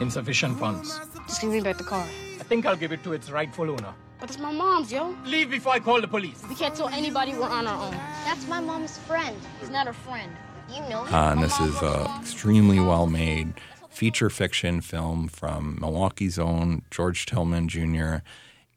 Insufficient 0.00 0.59
funds. 0.59 0.99
Just 1.28 1.40
give 1.40 1.50
me 1.50 1.61
back 1.61 1.78
the 1.78 1.85
car. 1.85 2.07
I 2.49 2.50
think 2.50 2.64
I'll 2.64 2.76
give 2.76 2.93
it 2.93 3.05
to 3.05 3.12
its 3.12 3.31
rightful 3.31 3.71
owner. 3.71 3.93
But 4.19 4.31
it's 4.31 4.38
my 4.38 4.50
mom's, 4.50 4.90
yo. 4.90 5.14
Leave 5.26 5.50
before 5.50 5.75
I 5.75 5.81
call 5.81 6.00
the 6.00 6.09
police. 6.09 6.43
We 6.49 6.55
can't 6.55 6.75
tell 6.75 6.88
anybody 6.88 7.35
we're 7.35 7.47
on 7.47 7.67
our 7.67 7.88
own. 7.88 7.93
That's 8.25 8.49
my 8.49 8.59
mom's 8.59 8.97
friend. 8.97 9.37
He's 9.61 9.69
not 9.69 9.87
a 9.87 9.93
friend. 9.93 10.33
You 10.71 10.81
know 10.88 11.05
him. 11.05 11.14
Uh, 11.14 11.33
and 11.33 11.43
this 11.43 11.61
is 11.61 11.76
an 11.83 12.07
extremely 12.19 12.81
well 12.81 13.07
made 13.07 13.52
feature 13.90 14.31
fiction 14.31 14.81
film 14.81 15.28
from 15.28 15.76
Milwaukee's 15.78 16.38
own 16.38 16.85
George 16.90 17.26
Tillman 17.26 17.69
Jr. 17.69 18.21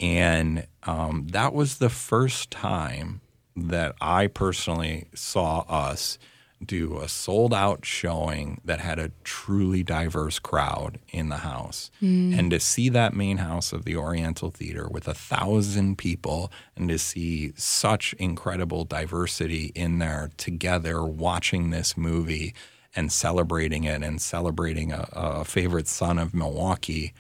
And 0.02 0.68
um, 0.84 1.28
that 1.32 1.54
was 1.54 1.78
the 1.78 1.90
first 1.90 2.52
time 2.52 3.22
that 3.56 3.96
I 4.02 4.28
personally 4.28 5.08
saw 5.16 5.62
us 5.70 6.20
do 6.66 7.00
a 7.00 7.08
sold 7.08 7.54
out 7.54 7.86
showing 7.86 8.62
that 8.64 8.80
had 8.80 9.00
a 9.00 9.12
truly 9.24 9.84
diverse 9.84 10.40
crowd 10.40 11.00
in 11.10 11.30
the 11.30 11.38
house. 11.38 11.92
Hmm. 12.00 12.34
And 12.34 12.52
to 12.52 12.60
see 12.60 12.90
that 12.90 13.14
main 13.14 13.38
house 13.38 13.74
of 13.74 13.86
the 13.86 13.96
Oriental 13.96 14.52
Theater 14.52 14.88
with 14.88 15.08
a 15.08 15.14
thousand 15.14 15.98
people 15.98 16.52
and 16.76 16.90
to 16.90 16.98
see 16.98 17.54
such 17.56 18.14
incredible 18.14 18.86
diversity 18.86 19.72
in 19.76 20.00
there 20.00 20.32
together 20.38 21.04
watching 21.04 21.70
this 21.70 21.98
movie 21.98 22.54
and 22.96 23.12
celebrating 23.12 23.84
it 23.86 24.04
and 24.04 24.22
celebrating 24.22 24.92
a, 24.92 25.08
a 25.14 25.46
favorite 25.46 25.88
son 25.88 26.20
of 26.20 26.34
Milwaukee, 26.34 27.14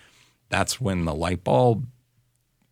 that's 0.49 0.81
when 0.81 1.05
the 1.05 1.15
light 1.15 1.43
bulb 1.43 1.87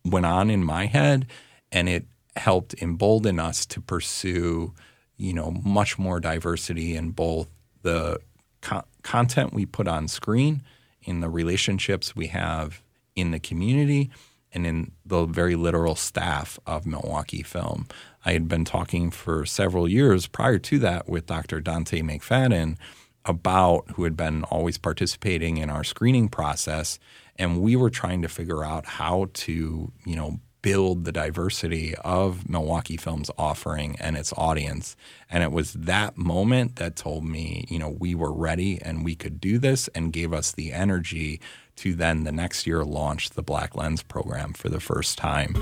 went 0.04 0.26
on 0.26 0.50
in 0.50 0.64
my 0.64 0.86
head 0.86 1.26
and 1.72 1.88
it 1.88 2.06
helped 2.36 2.74
embolden 2.80 3.40
us 3.40 3.66
to 3.66 3.80
pursue 3.80 4.72
you 5.20 5.32
know 5.32 5.52
much 5.64 5.98
more 5.98 6.18
diversity 6.18 6.96
in 6.96 7.10
both 7.10 7.48
the 7.82 8.18
co- 8.60 8.84
content 9.02 9.52
we 9.52 9.66
put 9.66 9.86
on 9.86 10.08
screen 10.08 10.62
in 11.02 11.20
the 11.20 11.28
relationships 11.28 12.16
we 12.16 12.28
have 12.28 12.82
in 13.14 13.30
the 13.30 13.38
community 13.38 14.10
and 14.52 14.66
in 14.66 14.90
the 15.04 15.26
very 15.26 15.54
literal 15.54 15.94
staff 15.94 16.58
of 16.66 16.86
Milwaukee 16.86 17.42
Film. 17.42 17.86
I 18.24 18.32
had 18.32 18.48
been 18.48 18.64
talking 18.64 19.10
for 19.10 19.46
several 19.46 19.88
years 19.88 20.26
prior 20.26 20.58
to 20.58 20.78
that 20.80 21.08
with 21.08 21.26
Dr. 21.26 21.60
Donte 21.60 22.02
McFadden 22.02 22.76
about 23.24 23.90
who 23.92 24.04
had 24.04 24.16
been 24.16 24.42
always 24.44 24.78
participating 24.78 25.58
in 25.58 25.70
our 25.70 25.84
screening 25.84 26.28
process 26.28 26.98
and 27.36 27.62
we 27.62 27.76
were 27.76 27.90
trying 27.90 28.22
to 28.22 28.28
figure 28.28 28.64
out 28.64 28.84
how 28.84 29.28
to, 29.32 29.92
you 30.04 30.16
know, 30.16 30.40
build 30.62 31.04
the 31.04 31.12
diversity 31.12 31.94
of 31.96 32.48
Milwaukee 32.48 32.96
Film's 32.96 33.30
offering 33.38 33.96
and 33.98 34.16
its 34.16 34.32
audience. 34.36 34.96
And 35.30 35.42
it 35.42 35.52
was 35.52 35.72
that 35.74 36.16
moment 36.16 36.76
that 36.76 36.96
told 36.96 37.24
me, 37.24 37.64
you 37.68 37.78
know, 37.78 37.88
we 37.88 38.14
were 38.14 38.32
ready 38.32 38.80
and 38.82 39.04
we 39.04 39.14
could 39.14 39.40
do 39.40 39.58
this 39.58 39.88
and 39.88 40.12
gave 40.12 40.32
us 40.32 40.52
the 40.52 40.72
energy 40.72 41.40
to 41.76 41.94
then 41.94 42.24
the 42.24 42.32
next 42.32 42.66
year 42.66 42.84
launch 42.84 43.30
the 43.30 43.42
Black 43.42 43.74
Lens 43.74 44.02
program 44.02 44.52
for 44.52 44.68
the 44.68 44.80
first 44.80 45.16
time. 45.16 45.54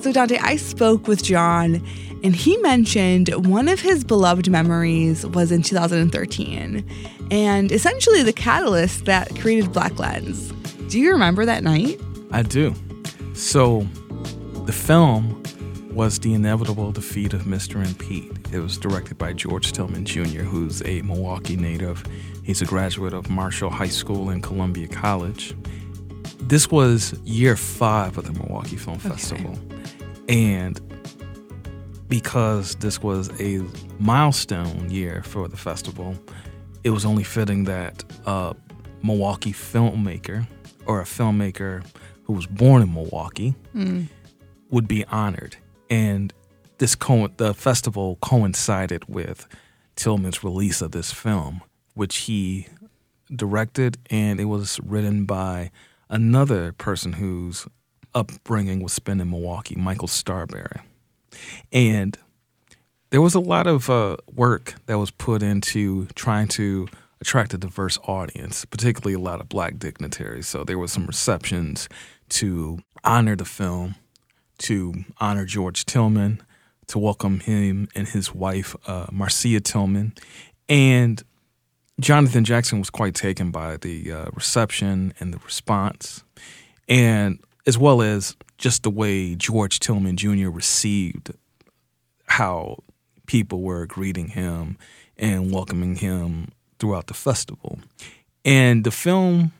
So, 0.00 0.12
Donte, 0.12 0.38
I 0.40 0.56
spoke 0.56 1.06
with 1.06 1.22
John, 1.22 1.86
and 2.24 2.34
he 2.34 2.56
mentioned 2.58 3.28
one 3.46 3.68
of 3.68 3.80
his 3.80 4.02
beloved 4.02 4.48
memories 4.48 5.26
was 5.26 5.52
in 5.52 5.60
2013, 5.60 7.28
and 7.30 7.70
essentially 7.70 8.22
the 8.22 8.32
catalyst 8.32 9.04
that 9.04 9.28
created 9.38 9.74
Black 9.74 9.98
Lens. 9.98 10.52
Do 10.88 10.98
you 10.98 11.12
remember 11.12 11.44
that 11.44 11.62
night? 11.62 12.00
I 12.32 12.42
do. 12.42 12.74
So, 13.40 13.86
the 14.66 14.72
film 14.72 15.42
was 15.94 16.18
The 16.18 16.34
Inevitable 16.34 16.92
Defeat 16.92 17.32
of 17.32 17.44
Mr. 17.44 17.76
and 17.82 17.98
Pete. 17.98 18.30
It 18.52 18.60
was 18.60 18.76
directed 18.76 19.16
by 19.16 19.32
George 19.32 19.72
Tillman 19.72 20.04
Jr., 20.04 20.42
who's 20.42 20.82
a 20.84 21.00
Milwaukee 21.00 21.56
native. 21.56 22.04
He's 22.44 22.60
a 22.60 22.66
graduate 22.66 23.14
of 23.14 23.30
Marshall 23.30 23.70
High 23.70 23.88
School 23.88 24.28
and 24.28 24.42
Columbia 24.42 24.88
College. 24.88 25.56
This 26.42 26.70
was 26.70 27.18
year 27.24 27.56
five 27.56 28.18
of 28.18 28.26
the 28.26 28.34
Milwaukee 28.34 28.76
Film 28.76 28.98
Festival. 28.98 29.58
And 30.28 30.78
because 32.08 32.74
this 32.76 33.02
was 33.02 33.30
a 33.40 33.66
milestone 33.98 34.90
year 34.90 35.22
for 35.22 35.48
the 35.48 35.56
festival, 35.56 36.14
it 36.84 36.90
was 36.90 37.06
only 37.06 37.24
fitting 37.24 37.64
that 37.64 38.04
a 38.26 38.54
Milwaukee 39.02 39.54
filmmaker 39.54 40.46
or 40.84 41.00
a 41.00 41.04
filmmaker 41.04 41.82
who 42.30 42.36
was 42.36 42.46
born 42.46 42.80
in 42.80 42.94
Milwaukee 42.94 43.56
would 44.70 44.86
be 44.86 45.04
honored. 45.06 45.56
And 45.90 46.32
this 46.78 46.94
co- 46.94 47.26
the 47.36 47.54
festival 47.54 48.18
coincided 48.22 49.04
with 49.08 49.48
Tillman's 49.96 50.44
release 50.44 50.80
of 50.80 50.92
this 50.92 51.10
film, 51.12 51.62
which 51.94 52.18
he 52.18 52.68
directed, 53.34 53.98
and 54.10 54.38
it 54.38 54.44
was 54.44 54.78
written 54.84 55.24
by 55.24 55.72
another 56.08 56.72
person 56.72 57.14
whose 57.14 57.66
upbringing 58.14 58.80
was 58.80 58.92
spent 58.92 59.20
in 59.20 59.28
Milwaukee, 59.28 59.74
Michael 59.74 60.08
Starrbury. 60.08 60.82
And 61.72 62.16
there 63.10 63.20
was 63.20 63.34
a 63.34 63.40
lot 63.40 63.66
of 63.66 63.90
uh, 63.90 64.18
work 64.32 64.74
that 64.86 64.98
was 64.98 65.10
put 65.10 65.42
into 65.42 66.06
trying 66.14 66.46
to 66.48 66.86
attract 67.20 67.52
a 67.54 67.58
diverse 67.58 67.98
audience, 68.04 68.64
particularly 68.64 69.14
a 69.14 69.18
lot 69.18 69.40
of 69.40 69.48
black 69.48 69.78
dignitaries. 69.78 70.46
So 70.46 70.62
there 70.62 70.78
was 70.78 70.92
some 70.92 71.06
receptions 71.06 71.88
to 72.30 72.78
honor 73.04 73.36
the 73.36 73.44
film, 73.44 73.96
to 74.58 75.04
honor 75.18 75.44
George 75.44 75.84
Tillman, 75.84 76.42
to 76.88 76.98
welcome 76.98 77.40
him 77.40 77.88
and 77.94 78.08
his 78.08 78.34
wife, 78.34 78.74
uh, 78.86 79.06
Marcia 79.12 79.60
Tillman. 79.60 80.12
And 80.68 81.22
Jonathan 82.00 82.44
Jackson 82.44 82.78
was 82.78 82.90
quite 82.90 83.14
taken 83.14 83.50
by 83.50 83.76
the 83.76 84.12
uh, 84.12 84.26
reception 84.32 85.12
and 85.20 85.34
the 85.34 85.38
response, 85.38 86.24
and 86.88 87.38
as 87.66 87.76
well 87.76 88.02
as 88.02 88.36
just 88.58 88.82
the 88.82 88.90
way 88.90 89.34
George 89.34 89.80
Tillman 89.80 90.16
Jr. 90.16 90.48
received 90.48 91.32
how 92.26 92.78
people 93.26 93.60
were 93.60 93.86
greeting 93.86 94.28
him 94.28 94.78
and 95.16 95.52
welcoming 95.52 95.96
him 95.96 96.48
throughout 96.78 97.06
the 97.06 97.14
festival. 97.14 97.78
And 98.44 98.84
the 98.84 98.90
film, 98.90 99.52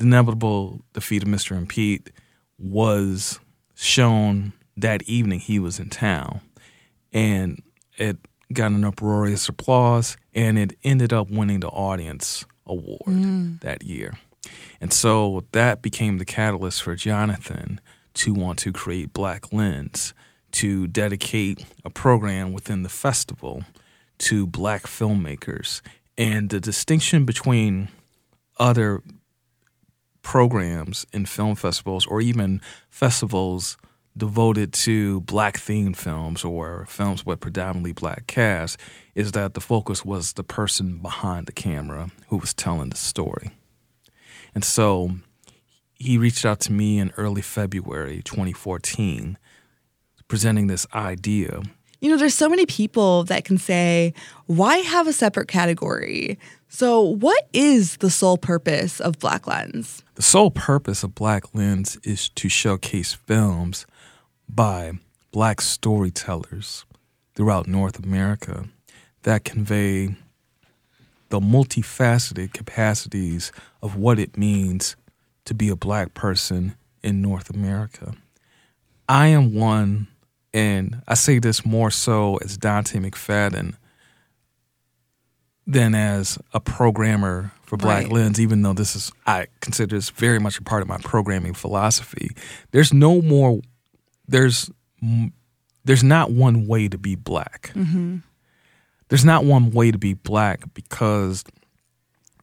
Inevitable 0.00 0.82
Defeat 0.92 1.22
of 1.22 1.28
Mr. 1.28 1.56
and 1.56 1.68
Pete, 1.68 2.10
was 2.58 3.40
shown 3.74 4.52
that 4.76 5.02
evening 5.04 5.40
he 5.40 5.58
was 5.58 5.78
in 5.78 5.90
town. 5.90 6.40
And 7.12 7.62
it 7.96 8.18
got 8.52 8.72
an 8.72 8.84
uproarious 8.84 9.48
applause, 9.48 10.16
and 10.34 10.58
it 10.58 10.76
ended 10.84 11.12
up 11.12 11.30
winning 11.30 11.60
the 11.60 11.68
audience 11.68 12.44
award 12.66 13.00
mm. 13.06 13.60
that 13.60 13.82
year. 13.82 14.18
And 14.80 14.92
so 14.92 15.44
that 15.52 15.82
became 15.82 16.18
the 16.18 16.24
catalyst 16.24 16.82
for 16.82 16.94
Jonathan 16.94 17.80
to 18.14 18.32
want 18.32 18.58
to 18.60 18.72
create 18.72 19.12
Black 19.12 19.52
Lens, 19.52 20.14
to 20.52 20.86
dedicate 20.86 21.64
a 21.84 21.90
program 21.90 22.52
within 22.52 22.82
the 22.82 22.88
festival 22.88 23.64
to 24.18 24.46
black 24.46 24.82
filmmakers. 24.82 25.80
And 26.18 26.50
the 26.50 26.60
distinction 26.60 27.24
between 27.24 27.88
other 28.58 29.02
programs 30.30 31.04
in 31.12 31.26
film 31.26 31.56
festivals 31.56 32.06
or 32.06 32.20
even 32.20 32.60
festivals 32.88 33.76
devoted 34.16 34.72
to 34.72 35.20
black 35.22 35.56
themed 35.56 35.96
films 35.96 36.44
or 36.44 36.86
films 36.88 37.26
with 37.26 37.40
predominantly 37.40 37.90
black 37.90 38.28
cast 38.28 38.78
is 39.16 39.32
that 39.32 39.54
the 39.54 39.60
focus 39.60 40.04
was 40.04 40.34
the 40.34 40.44
person 40.44 40.98
behind 40.98 41.48
the 41.48 41.52
camera 41.52 42.12
who 42.28 42.36
was 42.36 42.54
telling 42.54 42.90
the 42.90 42.96
story. 42.96 43.50
And 44.54 44.64
so 44.64 45.16
he 45.94 46.16
reached 46.16 46.44
out 46.44 46.60
to 46.60 46.72
me 46.72 47.00
in 47.00 47.10
early 47.16 47.42
February 47.42 48.22
2014 48.22 49.36
presenting 50.28 50.68
this 50.68 50.86
idea. 50.94 51.60
You 52.00 52.10
know, 52.10 52.16
there's 52.16 52.34
so 52.34 52.48
many 52.48 52.66
people 52.66 53.24
that 53.24 53.44
can 53.44 53.58
say, 53.58 54.14
why 54.46 54.78
have 54.78 55.06
a 55.06 55.12
separate 55.12 55.48
category? 55.48 56.38
So, 56.68 57.00
what 57.00 57.48
is 57.52 57.96
the 57.98 58.10
sole 58.10 58.38
purpose 58.38 59.00
of 59.00 59.18
Black 59.18 59.46
Lens? 59.46 60.02
The 60.14 60.22
sole 60.22 60.50
purpose 60.50 61.02
of 61.02 61.14
Black 61.14 61.54
Lens 61.54 61.98
is 62.04 62.28
to 62.30 62.48
showcase 62.48 63.12
films 63.12 63.86
by 64.48 64.92
black 65.32 65.60
storytellers 65.60 66.84
throughout 67.34 67.66
North 67.66 67.98
America 67.98 68.68
that 69.22 69.44
convey 69.44 70.16
the 71.28 71.40
multifaceted 71.40 72.52
capacities 72.52 73.52
of 73.82 73.96
what 73.96 74.18
it 74.18 74.36
means 74.36 74.96
to 75.44 75.54
be 75.54 75.68
a 75.68 75.76
black 75.76 76.14
person 76.14 76.74
in 77.02 77.20
North 77.22 77.50
America. 77.50 78.14
I 79.08 79.28
am 79.28 79.54
one, 79.54 80.08
and 80.52 81.02
I 81.06 81.14
say 81.14 81.38
this 81.38 81.64
more 81.64 81.90
so 81.90 82.36
as 82.38 82.58
Donte 82.58 83.00
McFadden 83.00 83.74
than 85.66 85.94
as 85.94 86.38
a 86.52 86.60
programmer 86.60 87.52
for 87.62 87.76
Black 87.76 88.04
Right. 88.04 88.12
Lens, 88.12 88.40
even 88.40 88.62
though 88.62 88.72
this 88.72 88.96
is, 88.96 89.12
I 89.26 89.46
consider 89.60 89.94
this 89.96 90.10
very 90.10 90.40
much 90.40 90.58
a 90.58 90.62
part 90.62 90.82
of 90.82 90.88
my 90.88 90.98
programming 90.98 91.54
philosophy. 91.54 92.30
There's 92.72 92.92
no 92.92 93.22
more, 93.22 93.60
there's, 94.26 94.70
there's 95.84 96.02
not 96.02 96.32
one 96.32 96.66
way 96.66 96.88
to 96.88 96.98
be 96.98 97.14
black. 97.14 97.70
Mm-hmm. 97.74 98.18
There's 99.08 99.24
not 99.24 99.44
one 99.44 99.70
way 99.70 99.90
to 99.90 99.98
be 99.98 100.14
black 100.14 100.62
because 100.74 101.44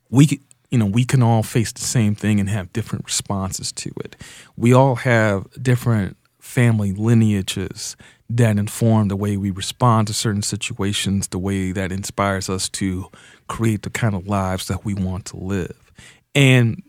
we, 0.09 0.41
you 0.69 0.77
know, 0.77 0.85
we 0.85 1.03
can 1.03 1.21
all 1.21 1.43
face 1.43 1.71
the 1.73 1.81
same 1.81 2.15
thing 2.15 2.39
and 2.39 2.49
have 2.49 2.71
different 2.71 3.05
responses 3.05 3.71
to 3.73 3.91
it. 4.03 4.15
We 4.55 4.73
all 4.73 4.95
have 4.95 5.47
different 5.61 6.17
family 6.57 6.91
lineages 6.91 7.95
that 8.31 8.57
inform 8.57 9.09
the 9.09 9.15
way 9.15 9.37
we 9.37 9.51
respond 9.51 10.07
to 10.07 10.13
certain 10.13 10.41
situations, 10.41 11.27
the 11.27 11.37
way 11.37 11.71
that 11.71 11.91
inspires 11.91 12.49
us 12.49 12.67
to 12.67 13.05
create 13.47 13.83
the 13.83 13.91
kind 13.91 14.15
of 14.15 14.27
lives 14.27 14.65
that 14.67 14.83
we 14.83 14.95
want 14.95 15.23
to 15.23 15.37
live. 15.37 15.91
And 16.33 16.81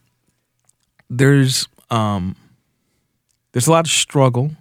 there's 1.10 1.68
um 1.90 2.34
there's 3.52 3.66
a 3.66 3.70
lot 3.70 3.84
of 3.84 3.90
struggle 3.90 4.52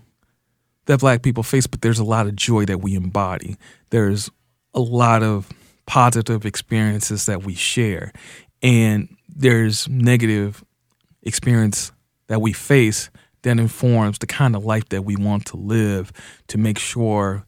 that 0.88 1.00
black 1.00 1.22
people 1.22 1.42
face, 1.42 1.68
but 1.68 1.82
there's 1.82 2.00
a 2.00 2.04
lot 2.04 2.28
of 2.28 2.36
joy 2.36 2.66
that 2.66 2.82
we 2.82 2.94
embody. 2.94 3.56
There's 3.92 4.30
a 4.74 4.82
lot 4.82 5.24
of 5.24 5.50
positive 5.86 6.46
experiences 6.46 7.28
that 7.28 7.46
we 7.46 7.56
share. 7.56 8.12
And 8.62 9.16
there's 9.30 9.88
negative 9.88 10.66
experience 11.24 11.94
that 12.28 12.42
we 12.42 12.52
face 12.52 13.10
that 13.44 13.60
informs 13.60 14.20
the 14.20 14.28
kind 14.28 14.56
of 14.56 14.66
life 14.66 14.90
that 14.90 15.04
we 15.04 15.16
want 15.16 15.46
to 15.48 15.58
live 15.58 16.12
to 16.48 16.58
make 16.58 16.80
sure 16.80 17.46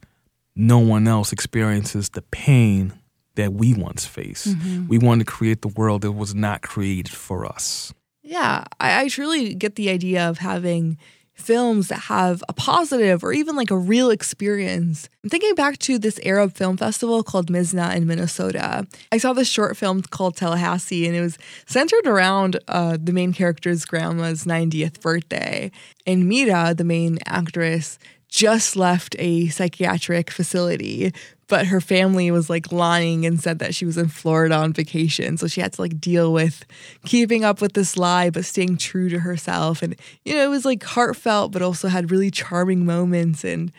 no 0.56 0.80
one 0.80 1.08
else 1.08 1.32
experiences 1.32 2.10
the 2.10 2.22
pain 2.22 2.94
that 3.36 3.54
we 3.54 3.74
once 3.74 4.06
faced. 4.06 4.50
Mm-hmm. 4.50 4.88
We 4.88 4.98
want 4.98 5.20
to 5.20 5.26
create 5.26 5.62
the 5.62 5.70
world 5.70 6.02
that 6.02 6.12
was 6.12 6.36
not 6.36 6.62
created 6.62 7.12
for 7.14 7.46
us. 7.46 7.94
Yeah, 8.22 8.66
I, 8.80 9.04
I 9.04 9.08
truly 9.08 9.56
get 9.56 9.76
the 9.76 9.90
idea 9.90 10.30
of 10.30 10.38
having 10.38 10.98
films 11.40 11.88
that 11.88 12.00
have 12.00 12.44
a 12.50 12.54
positive 12.54 13.24
or 13.24 13.34
even 13.34 13.56
like 13.56 13.72
a 13.72 13.78
real 13.78 14.10
experience. 14.10 15.10
I'm 15.24 15.30
thinking 15.30 15.56
back 15.56 15.78
to 15.80 15.98
this 15.98 16.20
Arab 16.24 16.54
film 16.54 16.78
festival 16.78 17.24
called 17.24 17.48
Mizna 17.48 17.96
in 17.96 18.08
Minnesota. 18.08 18.88
I 19.12 19.18
saw 19.18 19.34
this 19.34 19.50
short 19.50 19.78
film 19.78 20.02
called 20.02 20.36
Tallahassee, 20.36 21.08
and 21.08 21.16
it 21.16 21.22
was 21.22 21.38
centered 21.66 22.08
around 22.08 22.60
uh, 22.68 22.98
the 23.02 23.14
main 23.14 23.34
character's 23.34 23.86
grandma's 23.86 24.46
90th 24.46 25.02
birthday. 25.02 25.72
And 26.06 26.28
Mira, 26.28 26.74
the 26.74 26.84
main 26.84 27.20
actress, 27.26 28.00
just 28.30 28.76
left 28.76 29.16
a 29.18 29.48
psychiatric 29.48 30.30
facility, 30.30 31.12
but 31.50 31.66
her 31.66 31.82
family 31.82 32.32
was 32.32 32.50
like 32.50 32.72
lying 32.72 33.26
and 33.26 33.42
said 33.42 33.60
that 33.60 33.76
she 33.76 33.84
was 33.84 33.98
in 33.98 34.08
Florida 34.08 34.56
on 34.56 34.72
vacation. 34.72 35.36
So 35.36 35.48
she 35.48 35.60
had 35.60 35.74
to 35.74 35.82
like 35.82 36.00
deal 36.00 36.32
with 36.32 36.64
keeping 37.06 37.44
up 37.44 37.60
with 37.60 37.74
this 37.74 37.98
lie, 37.98 38.30
but 38.30 38.46
staying 38.46 38.78
true 38.78 39.10
to 39.10 39.20
herself. 39.20 39.82
And, 39.82 39.96
you 40.24 40.36
know, 40.36 40.44
it 40.44 40.50
was 40.50 40.64
like 40.64 40.84
heartfelt, 40.84 41.52
but 41.52 41.62
also 41.62 41.88
had 41.88 42.12
really 42.12 42.32
charming 42.32 42.86
moments. 42.86 43.44
And 43.44 43.72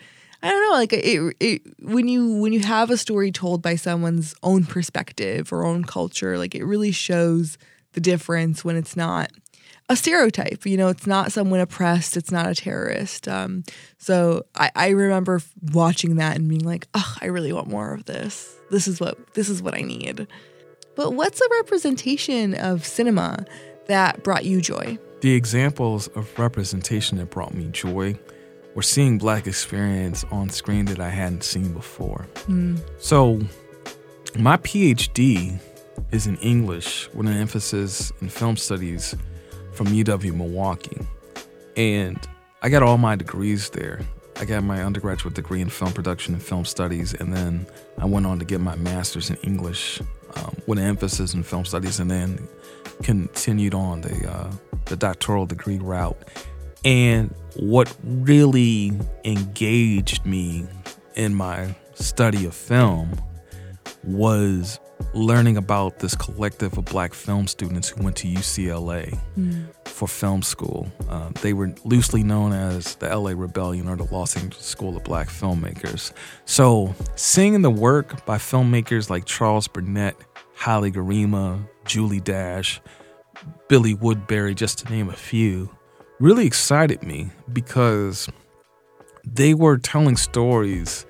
I 0.43 0.49
don't 0.49 0.69
know, 0.69 0.75
like 0.75 0.93
it, 0.93 1.35
it, 1.39 1.61
when 1.79 2.07
you, 2.07 2.35
when 2.35 2.51
you 2.51 2.59
have 2.59 2.91
a 2.91 2.97
story 2.97 3.31
told 3.31 3.61
by 3.61 3.75
someone's 3.75 4.35
own 4.43 4.65
perspective 4.65 5.53
or 5.53 5.65
own 5.65 5.85
culture, 5.85 6.37
like 6.37 6.53
it 6.53 6.65
really 6.65 6.91
shows 6.91 7.57
the 7.93 8.01
difference 8.01 8.65
when 8.65 8.75
it's 8.75 8.95
not 8.97 9.31
a 9.91 9.95
stereotype. 9.97 10.65
You 10.65 10.77
know, 10.77 10.87
it's 10.87 11.05
not 11.05 11.33
someone 11.33 11.59
oppressed, 11.59 12.15
it's 12.15 12.31
not 12.31 12.49
a 12.49 12.55
terrorist. 12.55 13.27
Um, 13.27 13.65
so 13.97 14.45
I, 14.55 14.71
I 14.73 14.89
remember 14.89 15.41
watching 15.73 16.15
that 16.15 16.37
and 16.37 16.47
being 16.47 16.63
like, 16.63 16.87
oh, 16.93 17.17
I 17.19 17.25
really 17.25 17.51
want 17.51 17.67
more 17.67 17.93
of 17.93 18.05
this. 18.05 18.55
This 18.71 18.87
is 18.87 19.01
what 19.01 19.33
this 19.33 19.49
is 19.49 19.61
what 19.61 19.75
I 19.75 19.81
need. 19.81 20.27
But 20.95 21.11
what's 21.11 21.41
a 21.41 21.49
representation 21.57 22.55
of 22.55 22.85
cinema 22.85 23.45
that 23.87 24.23
brought 24.23 24.45
you 24.45 24.61
joy? 24.61 24.97
The 25.19 25.33
examples 25.33 26.07
of 26.09 26.39
representation 26.39 27.17
that 27.17 27.29
brought 27.29 27.53
me 27.53 27.67
joy 27.71 28.17
were 28.75 28.81
seeing 28.81 29.17
black 29.17 29.45
experience 29.45 30.23
on 30.31 30.49
screen 30.49 30.85
that 30.85 31.01
I 31.01 31.09
hadn't 31.09 31.43
seen 31.43 31.73
before. 31.73 32.27
So, 32.97 33.41
my 34.37 34.55
PhD 34.57 35.59
is 36.11 36.27
in 36.27 36.37
English 36.37 37.09
with 37.13 37.27
an 37.27 37.33
emphasis 37.33 38.13
in 38.21 38.29
film 38.29 38.55
studies 38.55 39.15
from 39.81 39.95
UW 39.95 40.35
Milwaukee. 40.35 40.99
And 41.75 42.19
I 42.61 42.69
got 42.69 42.83
all 42.83 42.99
my 42.99 43.15
degrees 43.15 43.71
there. 43.71 44.01
I 44.39 44.45
got 44.45 44.63
my 44.63 44.83
undergraduate 44.83 45.33
degree 45.33 45.59
in 45.59 45.69
film 45.69 45.91
production 45.91 46.35
and 46.35 46.43
film 46.43 46.65
studies, 46.65 47.15
and 47.15 47.33
then 47.33 47.65
I 47.97 48.05
went 48.05 48.27
on 48.27 48.37
to 48.37 48.45
get 48.45 48.61
my 48.61 48.75
master's 48.75 49.31
in 49.31 49.37
English 49.37 49.99
um, 50.35 50.55
with 50.67 50.77
an 50.77 50.85
emphasis 50.85 51.33
in 51.33 51.41
film 51.41 51.65
studies, 51.65 51.99
and 51.99 52.11
then 52.11 52.47
continued 53.01 53.73
on 53.73 54.01
the 54.01 54.31
uh, 54.31 54.51
the 54.85 54.95
doctoral 54.95 55.47
degree 55.47 55.79
route. 55.79 56.29
And 56.85 57.33
what 57.55 57.91
really 58.03 58.91
engaged 59.25 60.27
me 60.27 60.67
in 61.15 61.33
my 61.33 61.75
study 61.95 62.45
of 62.45 62.53
film 62.53 63.19
was 64.03 64.79
learning 65.13 65.57
about 65.57 65.99
this 65.99 66.15
collective 66.15 66.77
of 66.77 66.85
black 66.85 67.13
film 67.13 67.47
students 67.47 67.89
who 67.89 68.03
went 68.03 68.15
to 68.17 68.27
UCLA 68.27 69.17
for 69.85 70.07
film 70.07 70.41
school. 70.41 70.91
Uh, 71.09 71.29
they 71.41 71.53
were 71.53 71.73
loosely 71.83 72.23
known 72.23 72.53
as 72.53 72.95
the 72.95 73.15
LA 73.15 73.31
Rebellion 73.31 73.87
or 73.87 73.95
the 73.95 74.07
Los 74.13 74.35
Angeles 74.35 74.65
School 74.65 74.97
of 74.97 75.03
Black 75.03 75.27
Filmmakers. 75.27 76.11
So, 76.45 76.95
seeing 77.15 77.61
the 77.61 77.69
work 77.69 78.25
by 78.25 78.37
filmmakers 78.37 79.09
like 79.09 79.25
Charles 79.25 79.67
Burnett, 79.67 80.15
Haile 80.55 80.91
Gerima, 80.91 81.67
Julie 81.85 82.19
Dash, 82.19 82.81
Billy 83.67 83.95
Woodberry, 83.95 84.55
just 84.55 84.79
to 84.79 84.91
name 84.91 85.09
a 85.09 85.15
few, 85.15 85.69
really 86.19 86.45
excited 86.45 87.03
me 87.03 87.29
because 87.51 88.29
they 89.25 89.53
were 89.53 89.77
telling 89.77 90.17
stories 90.17 91.05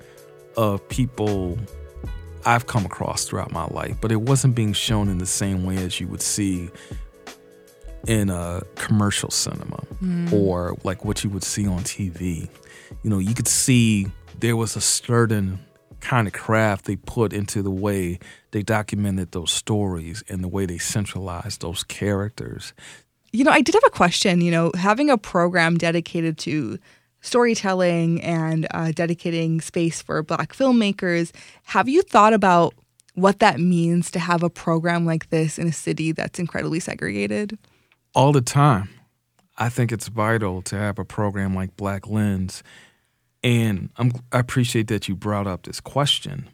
of 0.56 0.86
people 0.88 1.58
I've 2.44 2.66
come 2.66 2.84
across 2.84 3.24
throughout 3.24 3.52
my 3.52 3.66
life, 3.66 3.96
but 4.00 4.12
it 4.12 4.20
wasn't 4.20 4.54
being 4.54 4.72
shown 4.72 5.08
in 5.08 5.18
the 5.18 5.26
same 5.26 5.64
way 5.64 5.76
as 5.76 6.00
you 6.00 6.08
would 6.08 6.22
see 6.22 6.70
in 8.06 8.30
a 8.30 8.62
commercial 8.74 9.30
cinema 9.30 9.84
mm. 10.02 10.32
or 10.32 10.76
like 10.82 11.04
what 11.04 11.22
you 11.22 11.30
would 11.30 11.44
see 11.44 11.66
on 11.66 11.80
TV. 11.80 12.48
You 13.02 13.10
know, 13.10 13.18
you 13.18 13.34
could 13.34 13.48
see 13.48 14.08
there 14.40 14.56
was 14.56 14.76
a 14.76 14.80
certain 14.80 15.60
kind 16.00 16.26
of 16.26 16.32
craft 16.32 16.86
they 16.86 16.96
put 16.96 17.32
into 17.32 17.62
the 17.62 17.70
way 17.70 18.18
they 18.50 18.62
documented 18.62 19.30
those 19.32 19.52
stories 19.52 20.24
and 20.28 20.42
the 20.42 20.48
way 20.48 20.66
they 20.66 20.78
centralized 20.78 21.60
those 21.62 21.84
characters. 21.84 22.74
You 23.32 23.44
know, 23.44 23.52
I 23.52 23.60
did 23.60 23.74
have 23.74 23.84
a 23.86 23.90
question. 23.90 24.40
You 24.40 24.50
know, 24.50 24.72
having 24.74 25.08
a 25.08 25.16
program 25.16 25.78
dedicated 25.78 26.38
to 26.38 26.78
storytelling 27.22 28.22
and 28.22 28.66
uh, 28.72 28.92
dedicating 28.92 29.60
space 29.60 30.02
for 30.02 30.22
Black 30.22 30.52
filmmakers, 30.52 31.32
have 31.64 31.88
you 31.88 32.02
thought 32.02 32.34
about 32.34 32.74
what 33.14 33.40
that 33.40 33.58
means 33.58 34.10
to 34.10 34.18
have 34.18 34.42
a 34.42 34.50
program 34.50 35.06
like 35.06 35.30
this 35.30 35.58
in 35.58 35.66
a 35.66 35.72
city 35.72 36.12
that's 36.12 36.38
incredibly 36.38 36.80
segregated? 36.80 37.58
all 38.14 38.32
the 38.32 38.40
time. 38.40 38.88
I 39.56 39.68
think 39.68 39.92
it's 39.92 40.08
vital 40.08 40.62
to 40.62 40.76
have 40.76 40.98
a 40.98 41.04
program 41.04 41.54
like 41.54 41.76
Black 41.76 42.06
Lens. 42.08 42.62
And 43.42 43.90
I'm, 43.96 44.12
I 44.30 44.38
appreciate 44.38 44.88
that 44.88 45.08
you 45.08 45.16
brought 45.16 45.46
up 45.46 45.64
this 45.64 45.80
question 45.80 46.48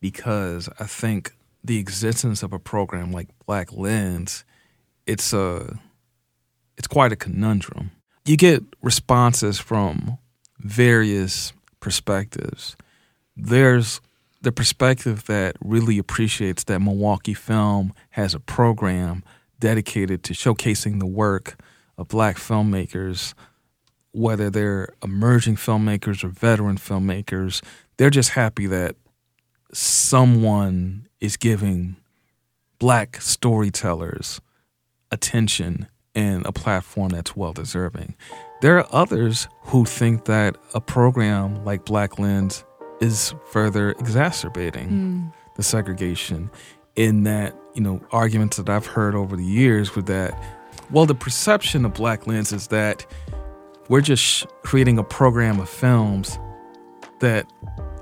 because 0.00 0.68
I 0.78 0.84
think 0.84 1.34
the 1.62 1.78
existence 1.78 2.42
of 2.42 2.52
a 2.52 2.58
program 2.58 3.12
like 3.12 3.28
Black 3.46 3.72
Lens, 3.72 4.44
it's 5.06 5.32
a, 5.32 5.78
it's 6.76 6.86
quite 6.86 7.12
a 7.12 7.16
conundrum. 7.16 7.90
You 8.24 8.38
get 8.38 8.62
responses 8.80 9.58
from 9.58 10.18
various 10.58 11.52
perspectives. 11.80 12.74
There's 13.36 14.00
the 14.40 14.52
perspective 14.52 15.26
that 15.26 15.56
really 15.60 15.98
appreciates 15.98 16.64
that 16.64 16.80
Milwaukee 16.80 17.34
Film 17.34 17.92
has 18.10 18.34
a 18.34 18.40
program 18.40 19.24
dedicated 19.58 20.22
to 20.24 20.32
showcasing 20.32 21.00
the 21.00 21.06
work 21.06 21.58
of 21.98 22.08
black 22.08 22.36
filmmakers, 22.36 23.34
whether 24.12 24.48
they're 24.48 24.88
emerging 25.02 25.56
filmmakers 25.56 26.24
or 26.24 26.28
veteran 26.28 26.76
filmmakers, 26.76 27.62
They're 27.96 28.10
just 28.10 28.30
happy 28.30 28.66
that 28.66 28.96
someone 29.72 31.06
is 31.20 31.36
giving 31.36 31.96
black 32.78 33.20
storytellers 33.20 34.40
attention 35.10 35.88
and 36.14 36.46
a 36.46 36.52
platform 36.52 37.10
that's 37.10 37.36
well 37.36 37.52
deserving. 37.52 38.14
There 38.60 38.78
are 38.78 38.86
others 38.92 39.48
who 39.62 39.84
think 39.84 40.24
that 40.26 40.56
a 40.74 40.80
program 40.80 41.64
like 41.64 41.84
Black 41.84 42.18
Lens 42.18 42.64
is 43.00 43.34
further 43.50 43.90
exacerbating 43.92 44.88
hmm. 44.88 45.26
the 45.56 45.62
segregation 45.62 46.50
in 46.96 47.24
that, 47.24 47.54
you 47.74 47.82
know, 47.82 48.00
arguments 48.12 48.56
that 48.56 48.68
I've 48.68 48.86
heard 48.86 49.14
over 49.14 49.36
the 49.36 49.44
years 49.44 49.96
with 49.96 50.06
that, 50.06 50.40
well, 50.90 51.06
the 51.06 51.14
perception 51.14 51.84
of 51.84 51.94
Black 51.94 52.26
Lens 52.26 52.52
is 52.52 52.68
that 52.68 53.04
we're 53.88 54.00
just 54.00 54.46
creating 54.62 54.98
a 54.98 55.04
program 55.04 55.60
of 55.60 55.68
films 55.68 56.38
that 57.20 57.50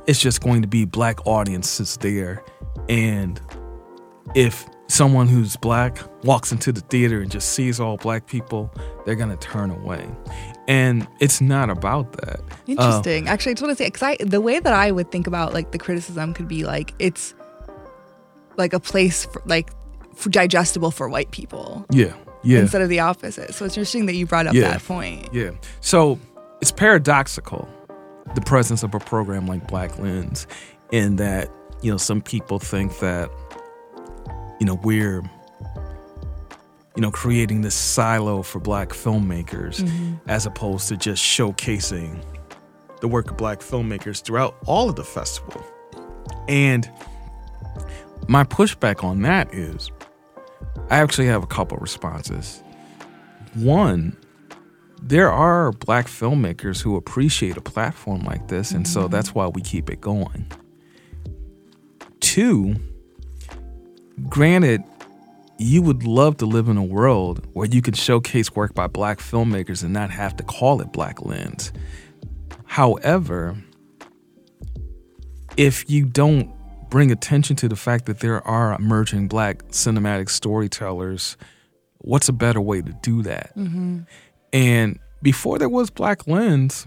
it's 0.07 0.21
just 0.21 0.43
going 0.43 0.63
to 0.63 0.69
be 0.69 0.85
black 0.85 1.27
audiences 1.27 1.97
there. 1.99 2.45
And 2.89 3.41
if 4.35 4.67
someone 4.93 5.27
who's 5.27 5.57
black 5.57 5.99
walks 6.23 6.53
into 6.53 6.71
the 6.71 6.83
theater 6.83 7.23
and 7.23 7.31
just 7.31 7.55
sees 7.55 7.81
all 7.81 7.97
black 7.97 8.27
people, 8.27 8.71
they're 9.07 9.15
to 9.17 9.37
turn 9.39 9.71
away. 9.71 10.07
And 10.69 11.09
it's 11.19 11.41
not 11.41 11.71
about 11.71 12.13
that. 12.21 12.41
Uh, 12.41 12.55
Interesting. 12.67 13.27
Actually, 13.27 13.53
I 13.53 13.55
just 13.55 13.63
want 13.63 13.79
to 13.79 13.83
say, 13.83 13.89
because 13.89 14.03
I 14.03 14.17
the 14.21 14.41
way 14.41 14.61
that 14.61 14.73
I 14.73 14.91
would 14.91 15.11
think 15.11 15.27
about 15.27 15.55
like 15.55 15.73
the 15.73 15.79
criticism 15.79 16.35
could 16.35 16.47
be 16.47 16.65
like 16.65 16.93
it's 16.99 17.35
like 18.59 18.75
a 18.75 18.81
place 18.81 19.25
for, 19.25 19.41
like 19.47 19.71
for 20.15 20.29
digestible 20.29 20.91
for 20.91 21.09
white 21.09 21.31
people 21.31 21.87
yeah. 21.91 22.13
Yeah. 22.45 22.61
instead 22.61 22.83
of 22.83 22.91
the 22.91 23.01
opposite. 23.01 23.55
So 23.55 23.65
it's 23.65 23.75
interesting 23.77 24.05
that 24.07 24.15
you 24.15 24.27
brought 24.27 24.47
up 24.47 24.55
Yeah. 24.55 24.73
that 24.73 24.85
point. 24.85 25.33
Yeah. 25.33 25.53
So 25.81 26.19
it's 26.61 26.71
paradoxical, 26.71 27.67
the 28.35 28.43
presence 28.43 28.83
of 28.83 28.95
a 28.95 28.99
program 28.99 29.47
like 29.47 29.67
Black 29.69 29.99
Lens, 29.99 30.47
in 30.91 31.17
that, 31.17 31.49
you 31.81 31.91
know, 31.91 31.97
some 31.97 32.21
people 32.21 32.59
think 32.59 32.99
that, 32.99 33.31
you 34.63 34.67
know, 34.67 34.77
we're, 34.77 35.21
you 36.95 37.03
know, 37.03 37.11
creating 37.11 37.63
this 37.63 37.75
silo 37.75 38.43
for 38.43 38.61
black 38.61 38.91
filmmakers 38.91 39.81
mm-hmm. 39.81 40.15
as 40.29 40.47
opposed 40.47 40.87
to 40.87 40.97
just 40.97 41.21
showcasing 41.21 42.25
the 43.01 43.09
work 43.09 43.33
of 43.33 43.37
black 43.37 43.59
filmmakers 43.59 44.23
throughout 44.23 44.57
all 44.67 44.89
of 44.89 44.95
the 44.95 45.03
festival. 45.03 45.61
And 46.47 46.89
my 48.29 48.45
pushback 48.45 49.03
on 49.03 49.23
that 49.23 49.53
is 49.53 49.91
I 50.91 50.99
actually 50.99 51.27
have 51.27 51.43
a 51.43 51.49
couple 51.49 51.77
responses. 51.79 52.63
One, 53.55 54.17
there 55.03 55.33
are 55.33 55.73
black 55.73 56.07
filmmakers 56.07 56.81
who 56.81 56.95
appreciate 56.95 57.57
a 57.57 57.61
platform 57.61 58.21
like 58.21 58.47
this, 58.47 58.71
and 58.71 58.87
so 58.87 59.01
mm-hmm. 59.01 59.11
that's 59.11 59.35
why 59.35 59.49
we 59.49 59.61
keep 59.61 59.91
it 59.91 60.01
going. 60.01 60.47
Two, 62.21 62.77
granted, 64.29 64.83
you 65.59 65.83
would 65.83 66.05
love 66.05 66.39
to 66.39 66.47
live 66.47 66.69
in 66.69 66.77
a 66.77 66.83
world 66.83 67.47
where 67.53 67.69
you 67.69 67.83
could 67.83 67.97
showcase 67.97 68.55
work 68.55 68.75
by 68.75 68.87
black 68.87 69.19
filmmakers 69.19 69.83
and 69.83 69.93
not 69.93 70.11
have 70.11 70.37
to 70.37 70.43
call 70.43 70.81
it 70.81 70.93
Black 70.93 71.23
Lens. 71.25 71.73
However, 72.65 73.57
if 75.57 75.89
you 75.89 76.05
don't 76.05 76.51
bring 76.91 77.11
attention 77.11 77.57
to 77.57 77.69
the 77.69 77.77
fact 77.77 78.07
that 78.07 78.21
there 78.21 78.47
are 78.47 78.75
emerging 78.75 79.29
black 79.29 79.63
cinematic 79.69 80.29
storytellers, 80.29 81.37
what's 81.99 82.29
a 82.29 82.33
better 82.33 82.61
way 82.61 82.83
to 82.83 82.93
do 83.03 83.23
that? 83.23 83.55
And 84.53 84.99
before 85.23 85.59
there 85.59 85.69
was 85.69 85.91
Black 85.91 86.27
Lens, 86.27 86.87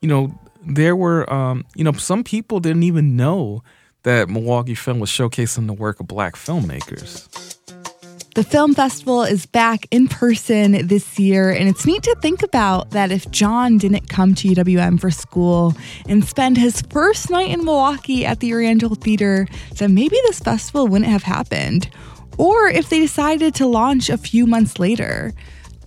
you 0.00 0.08
know, 0.08 0.38
there 0.66 0.96
were, 0.96 1.30
um, 1.32 1.64
you 1.74 1.84
know, 1.84 1.92
some 1.92 2.24
people 2.24 2.60
didn't 2.60 2.82
even 2.82 3.16
know 3.16 3.62
that 4.02 4.28
Milwaukee 4.28 4.74
Film 4.74 4.98
was 4.98 5.10
showcasing 5.10 5.66
the 5.66 5.72
work 5.72 6.00
of 6.00 6.06
black 6.06 6.34
filmmakers. 6.34 7.28
The 8.34 8.42
film 8.42 8.72
festival 8.72 9.24
is 9.24 9.44
back 9.44 9.86
in 9.90 10.08
person 10.08 10.86
this 10.86 11.18
year, 11.18 11.50
and 11.50 11.68
it's 11.68 11.84
neat 11.84 12.02
to 12.04 12.16
think 12.22 12.42
about 12.42 12.92
that 12.92 13.12
if 13.12 13.30
John 13.30 13.76
didn't 13.76 14.08
come 14.08 14.34
to 14.36 14.48
UWM 14.48 14.98
for 14.98 15.10
school 15.10 15.74
and 16.08 16.24
spend 16.24 16.56
his 16.56 16.80
first 16.80 17.28
night 17.28 17.50
in 17.50 17.62
Milwaukee 17.62 18.24
at 18.24 18.40
the 18.40 18.54
Oriental 18.54 18.94
Theater, 18.94 19.46
then 19.76 19.92
maybe 19.92 20.16
this 20.22 20.40
festival 20.40 20.88
wouldn't 20.88 21.10
have 21.10 21.24
happened. 21.24 21.90
Or 22.38 22.68
if 22.68 22.88
they 22.88 23.00
decided 23.00 23.54
to 23.56 23.66
launch 23.66 24.08
a 24.08 24.16
few 24.16 24.46
months 24.46 24.78
later. 24.78 25.34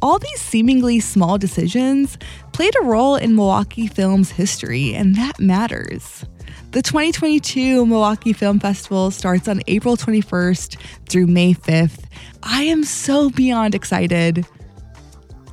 All 0.04 0.19
these 0.19 0.39
seemingly 0.39 0.99
small 0.99 1.39
decisions 1.39 2.19
played 2.54 2.75
a 2.80 2.86
role 2.86 3.15
in 3.15 3.36
Milwaukee 3.36 3.88
Film's 3.88 4.30
history, 4.30 4.93
and 4.93 5.15
that 5.15 5.39
matters. 5.39 6.25
The 6.72 6.82
2022 6.82 7.86
Milwaukee 7.86 8.34
Film 8.34 8.60
Festival 8.60 9.12
starts 9.12 9.48
on 9.48 9.62
April 9.68 9.96
21st 9.96 10.78
through 11.08 11.28
May 11.28 11.54
5th. 11.54 12.04
I 12.44 12.63
am 12.63 12.84
so 12.84 13.30
beyond 13.30 13.76
excited. 13.76 14.46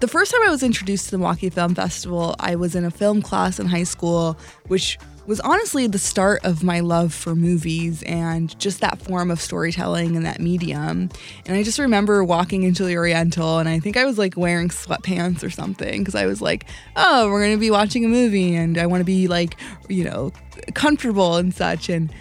The 0.00 0.08
first 0.08 0.32
time 0.32 0.40
I 0.44 0.50
was 0.50 0.64
introduced 0.64 1.04
to 1.06 1.10
the 1.12 1.18
Milwaukee 1.18 1.48
Film 1.48 1.76
Festival, 1.76 2.34
I 2.40 2.56
was 2.56 2.74
in 2.74 2.84
a 2.84 2.90
film 2.90 3.22
class 3.22 3.60
in 3.60 3.66
high 3.66 3.84
school, 3.84 4.36
which 4.66 4.98
was 5.26 5.40
honestly 5.40 5.86
the 5.86 5.98
start 5.98 6.44
of 6.44 6.62
my 6.62 6.80
love 6.80 7.14
for 7.14 7.34
movies 7.34 8.02
and 8.04 8.58
just 8.58 8.80
that 8.80 9.00
form 9.00 9.30
of 9.30 9.40
storytelling 9.40 10.16
and 10.16 10.26
that 10.26 10.40
medium. 10.40 11.10
And 11.46 11.56
I 11.56 11.62
just 11.62 11.78
remember 11.78 12.24
walking 12.24 12.64
into 12.64 12.84
the 12.84 12.96
Oriental, 12.96 13.58
and 13.58 13.68
I 13.68 13.78
think 13.78 13.96
I 13.96 14.04
was 14.04 14.18
like 14.18 14.36
wearing 14.36 14.68
sweatpants 14.68 15.44
or 15.44 15.50
something 15.50 16.00
because 16.00 16.14
I 16.14 16.26
was 16.26 16.42
like, 16.42 16.66
oh, 16.96 17.28
we're 17.28 17.40
going 17.40 17.56
to 17.56 17.60
be 17.60 17.70
watching 17.70 18.04
a 18.04 18.08
movie 18.08 18.54
and 18.54 18.78
I 18.78 18.86
want 18.86 19.00
to 19.00 19.04
be 19.04 19.28
like, 19.28 19.56
you 19.88 20.04
know, 20.04 20.32
comfortable 20.74 21.36
and 21.36 21.54
such. 21.54 21.88
And 21.88 22.12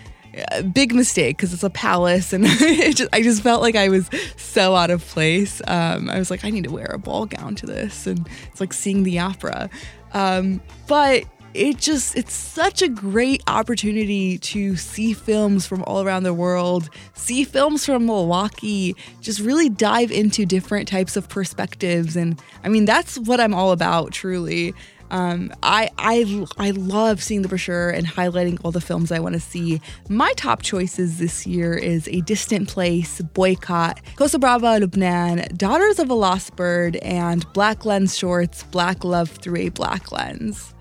uh, 0.52 0.62
big 0.62 0.94
mistake 0.94 1.38
because 1.38 1.54
it's 1.54 1.64
a 1.64 1.70
palace 1.70 2.32
and 2.32 2.46
just, 2.96 3.10
I 3.12 3.22
just 3.22 3.42
felt 3.42 3.62
like 3.62 3.76
I 3.76 3.90
was 3.90 4.10
so 4.38 4.76
out 4.76 4.90
of 4.90 5.06
place. 5.08 5.62
Um, 5.68 6.10
I 6.10 6.20
was 6.20 6.32
like, 6.32 6.46
I 6.46 6.50
need 6.50 6.64
to 6.66 6.72
wear 6.72 6.86
a 6.86 7.00
ball 7.00 7.26
gown 7.26 7.56
to 7.56 7.66
this, 7.66 8.08
and 8.08 8.28
it's 8.50 8.62
like 8.62 8.72
seeing 8.72 9.04
the 9.04 9.20
opera. 9.20 9.70
Um, 10.14 10.62
but 10.88 11.26
it 11.54 11.78
just 11.78 12.16
it's 12.16 12.34
such 12.34 12.82
a 12.82 12.88
great 12.88 13.44
opportunity 13.48 14.38
to 14.38 14.76
see 14.76 15.14
films 15.14 15.66
from 15.66 15.84
all 15.84 16.02
around 16.02 16.24
the 16.24 16.34
world, 16.34 16.90
see 17.14 17.44
films 17.44 17.86
from 17.86 18.06
Milwaukee, 18.06 18.96
just 19.22 19.40
really 19.40 19.70
dive 19.70 20.12
into 20.12 20.46
different 20.46 20.88
types 20.88 21.16
of 21.18 21.28
perspectives, 21.30 22.16
and 22.16 22.42
I 22.64 22.70
mean 22.70 22.86
that's 22.86 23.18
what 23.20 23.40
I'm 23.40 23.54
all 23.54 23.72
about, 23.72 24.12
truly. 24.12 24.74
Um, 25.12 25.54
I 25.62 25.90
I 25.98 26.46
I 26.58 26.72
love 26.72 27.22
seeing 27.22 27.42
the 27.42 27.50
brochure 27.50 27.90
and 27.90 28.08
highlighting 28.08 28.60
all 28.64 28.72
the 28.72 28.80
films 28.80 29.12
I 29.12 29.20
want 29.20 29.34
to 29.34 29.42
see. 29.42 29.82
My 30.08 30.32
top 30.38 30.62
choices 30.62 31.20
this 31.20 31.46
year 31.46 31.74
is 31.74 32.08
A 32.08 32.22
Distant 32.22 32.70
Place, 32.70 33.20
Boycott, 33.20 34.00
Costa 34.16 34.40
Brava, 34.40 34.80
Lubnan, 34.80 35.58
Daughters 35.58 36.00
of 36.00 36.10
a 36.10 36.14
Lost 36.14 36.56
Bird, 36.56 36.96
and 36.98 37.52
Black 37.52 37.84
Lens 37.84 38.18
Shorts, 38.18 38.64
Black 38.64 39.04
Love 39.04 39.30
Through 39.30 39.58
a 39.58 39.70
Black 39.70 40.14
Lens. 40.14 40.74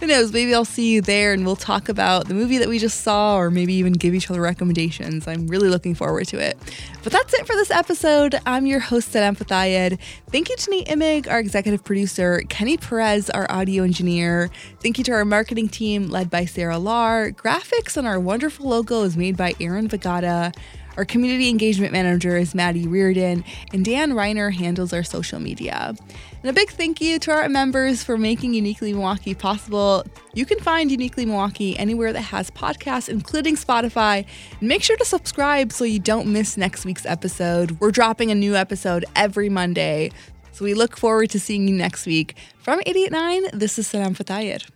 Who 0.00 0.06
knows? 0.06 0.32
Maybe 0.32 0.54
I'll 0.54 0.64
see 0.64 0.94
you 0.94 1.02
there 1.02 1.34
and 1.34 1.44
we'll 1.44 1.56
talk 1.56 1.90
about 1.90 2.26
the 2.26 2.32
movie 2.32 2.56
that 2.56 2.68
we 2.68 2.78
just 2.78 3.02
saw 3.02 3.36
or 3.36 3.50
maybe 3.50 3.74
even 3.74 3.92
give 3.92 4.14
each 4.14 4.30
other 4.30 4.40
recommendations. 4.40 5.28
I'm 5.28 5.46
really 5.46 5.68
looking 5.68 5.94
forward 5.94 6.26
to 6.28 6.38
it. 6.38 6.56
But 7.04 7.12
that's 7.12 7.34
it 7.34 7.46
for 7.46 7.54
this 7.54 7.70
episode. 7.70 8.40
I'm 8.46 8.64
your 8.64 8.80
host, 8.80 9.12
Salam 9.12 9.36
Fatayer. 9.36 9.98
Thank 10.30 10.48
you 10.48 10.56
to 10.56 10.70
Nate 10.70 10.88
Imig, 10.88 11.30
our 11.30 11.38
executive 11.38 11.84
producer, 11.84 12.42
Kenny 12.48 12.78
Perez, 12.78 13.28
our 13.28 13.46
audio 13.52 13.82
engineer. 13.82 14.48
Thank 14.80 14.96
you 14.96 15.04
to 15.04 15.12
our 15.12 15.26
marketing 15.26 15.68
team 15.68 16.08
led 16.08 16.30
by 16.30 16.46
Sarah 16.46 16.78
Lar. 16.78 17.30
Graphics 17.32 17.98
on 17.98 18.06
our 18.06 18.18
wonderful 18.18 18.70
logo 18.70 19.02
is 19.02 19.18
made 19.18 19.36
by 19.36 19.54
Aaron 19.60 19.86
Vagata. 19.86 20.56
Our 20.96 21.04
community 21.04 21.50
engagement 21.50 21.92
manager 21.92 22.36
is 22.36 22.54
Maddie 22.54 22.88
Reardon, 22.88 23.44
and 23.72 23.84
Dan 23.84 24.12
Reiner 24.12 24.52
handles 24.52 24.92
our 24.92 25.02
social 25.02 25.40
media. 25.40 25.94
And 26.42 26.48
a 26.48 26.54
big 26.54 26.70
thank 26.70 27.02
you 27.02 27.18
to 27.18 27.32
our 27.32 27.48
members 27.50 28.02
for 28.02 28.16
making 28.16 28.54
Uniquely 28.54 28.94
Milwaukee 28.94 29.34
possible. 29.34 30.04
You 30.32 30.46
can 30.46 30.58
find 30.58 30.90
Uniquely 30.90 31.26
Milwaukee 31.26 31.78
anywhere 31.78 32.14
that 32.14 32.22
has 32.22 32.50
podcasts, 32.50 33.10
including 33.10 33.56
Spotify. 33.56 34.24
Make 34.62 34.82
sure 34.82 34.96
to 34.96 35.04
subscribe 35.04 35.70
so 35.70 35.84
you 35.84 35.98
don't 35.98 36.32
miss 36.32 36.56
next 36.56 36.86
week's 36.86 37.04
episode. 37.04 37.72
We're 37.72 37.90
dropping 37.90 38.30
a 38.30 38.34
new 38.34 38.56
episode 38.56 39.04
every 39.16 39.50
Monday. 39.50 40.12
So 40.52 40.64
we 40.64 40.72
look 40.72 40.96
forward 40.96 41.28
to 41.30 41.40
seeing 41.40 41.68
you 41.68 41.74
next 41.74 42.06
week. 42.06 42.36
From 42.62 42.80
889, 42.86 43.58
this 43.58 43.78
is 43.78 43.86
Salam 43.86 44.14
Fatayer. 44.14 44.66